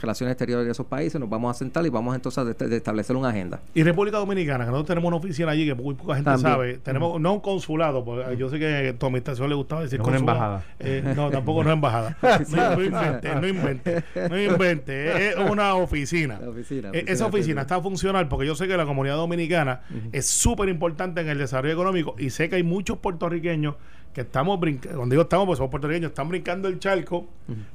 [0.00, 3.28] Relaciones Exteriores de esos países, nos vamos a sentar y vamos entonces a establecer una
[3.28, 3.60] agenda.
[3.74, 7.20] Y República Dominicana, que nosotros tenemos una oficina allí que muy poca gente sabe, tenemos
[7.20, 10.64] no un consulado, porque yo sé que a tu administración le gustaba decir una embajada.
[10.78, 12.16] Eh, no, tampoco una embajada.
[12.22, 16.09] no, invente, no invente, no invente, es una oficina.
[16.48, 16.90] Oficina.
[16.92, 19.82] E-, esa oficina está funcional porque yo sé que la comunidad dominicana
[20.12, 23.76] es súper importante en el desarrollo económico y sé que hay muchos puertorriqueños
[24.12, 27.26] que estamos brincando, cuando digo estamos, pues somos puertorriqueños, están brincando el charco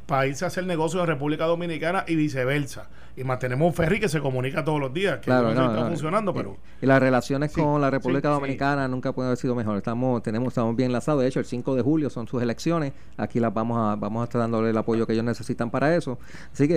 [0.06, 2.90] para irse a hacer negocios en República Dominicana y viceversa.
[3.18, 5.82] Y mantenemos un ferry que se comunica todos los días, que Claro, no, no, está
[5.84, 5.88] no.
[5.88, 8.40] funcionando, Y- pero Y, las relaciones Sí, con la República sí, sí.
[8.42, 9.78] Dominicana nunca pueden haber sido mejor.
[9.78, 11.22] Estamos, tenemos, estamos bien enlazados.
[11.22, 12.92] De hecho, el 5 de julio son sus elecciones.
[13.16, 16.20] Aquí las vamos a, vamos a estar dándole el apoyo que ellos necesitan para eso.
[16.52, 16.76] Así que,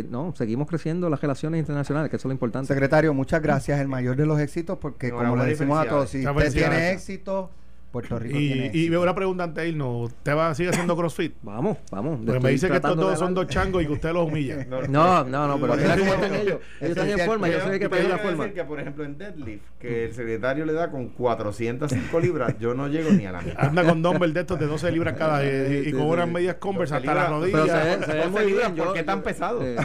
[0.00, 2.66] eh, no, seguimos creciendo las relaciones internacionales, que eso es lo importante.
[2.68, 3.80] Secretario, muchas gracias.
[3.80, 7.50] El mayor de los éxitos, porque como le decimos a todos, si usted tiene éxito,
[7.90, 10.70] Puerto Rico y, tiene y veo una pregunta antes de irnos, ¿usted va a seguir
[10.72, 11.34] haciendo CrossFit?
[11.42, 12.20] Vamos, vamos.
[12.24, 14.66] Porque me dice que estos dos son dos changos y que usted los humilla.
[14.88, 16.58] No, no, no, pero mira cómo están ellos.
[16.80, 18.44] Ellos están es en forma, yo sé que pedir la forma.
[18.44, 22.74] decir que, por ejemplo, en deadlift, que el secretario le da con 405 libras, yo
[22.74, 23.64] no llego ni a la mitad.
[23.64, 25.48] Anda con dumbbell de estos de 12 libras cada y,
[25.86, 27.66] y, y con unas medias Converse hasta las rodillas.
[27.66, 28.74] se ve, se ve muy bien.
[28.76, 29.60] ¿Por qué tan pesado?
[29.62, 29.76] eh,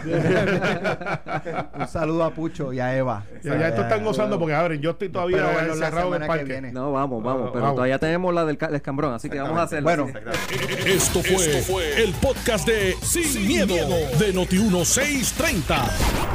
[1.80, 3.24] Un saludo a Pucho y a Eva.
[3.43, 6.62] Ya, ya estos están gozando porque, a ver, yo estoy todavía en el parque.
[6.72, 7.49] no, vamos, vamos.
[7.51, 7.93] Pero Vamos.
[7.94, 9.84] Todavía tenemos la del ca- el escambrón, así que vamos a hacerlo.
[9.84, 10.08] Bueno.
[10.86, 15.64] Esto fue, el podcast de Sin, miedo, de Noti1630.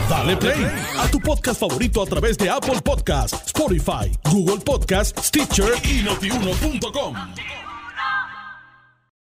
[0.09, 0.66] Dale play
[0.98, 7.14] a tu podcast favorito a través de Apple Podcasts, Spotify, Google Podcasts, Stitcher y notiuno.com.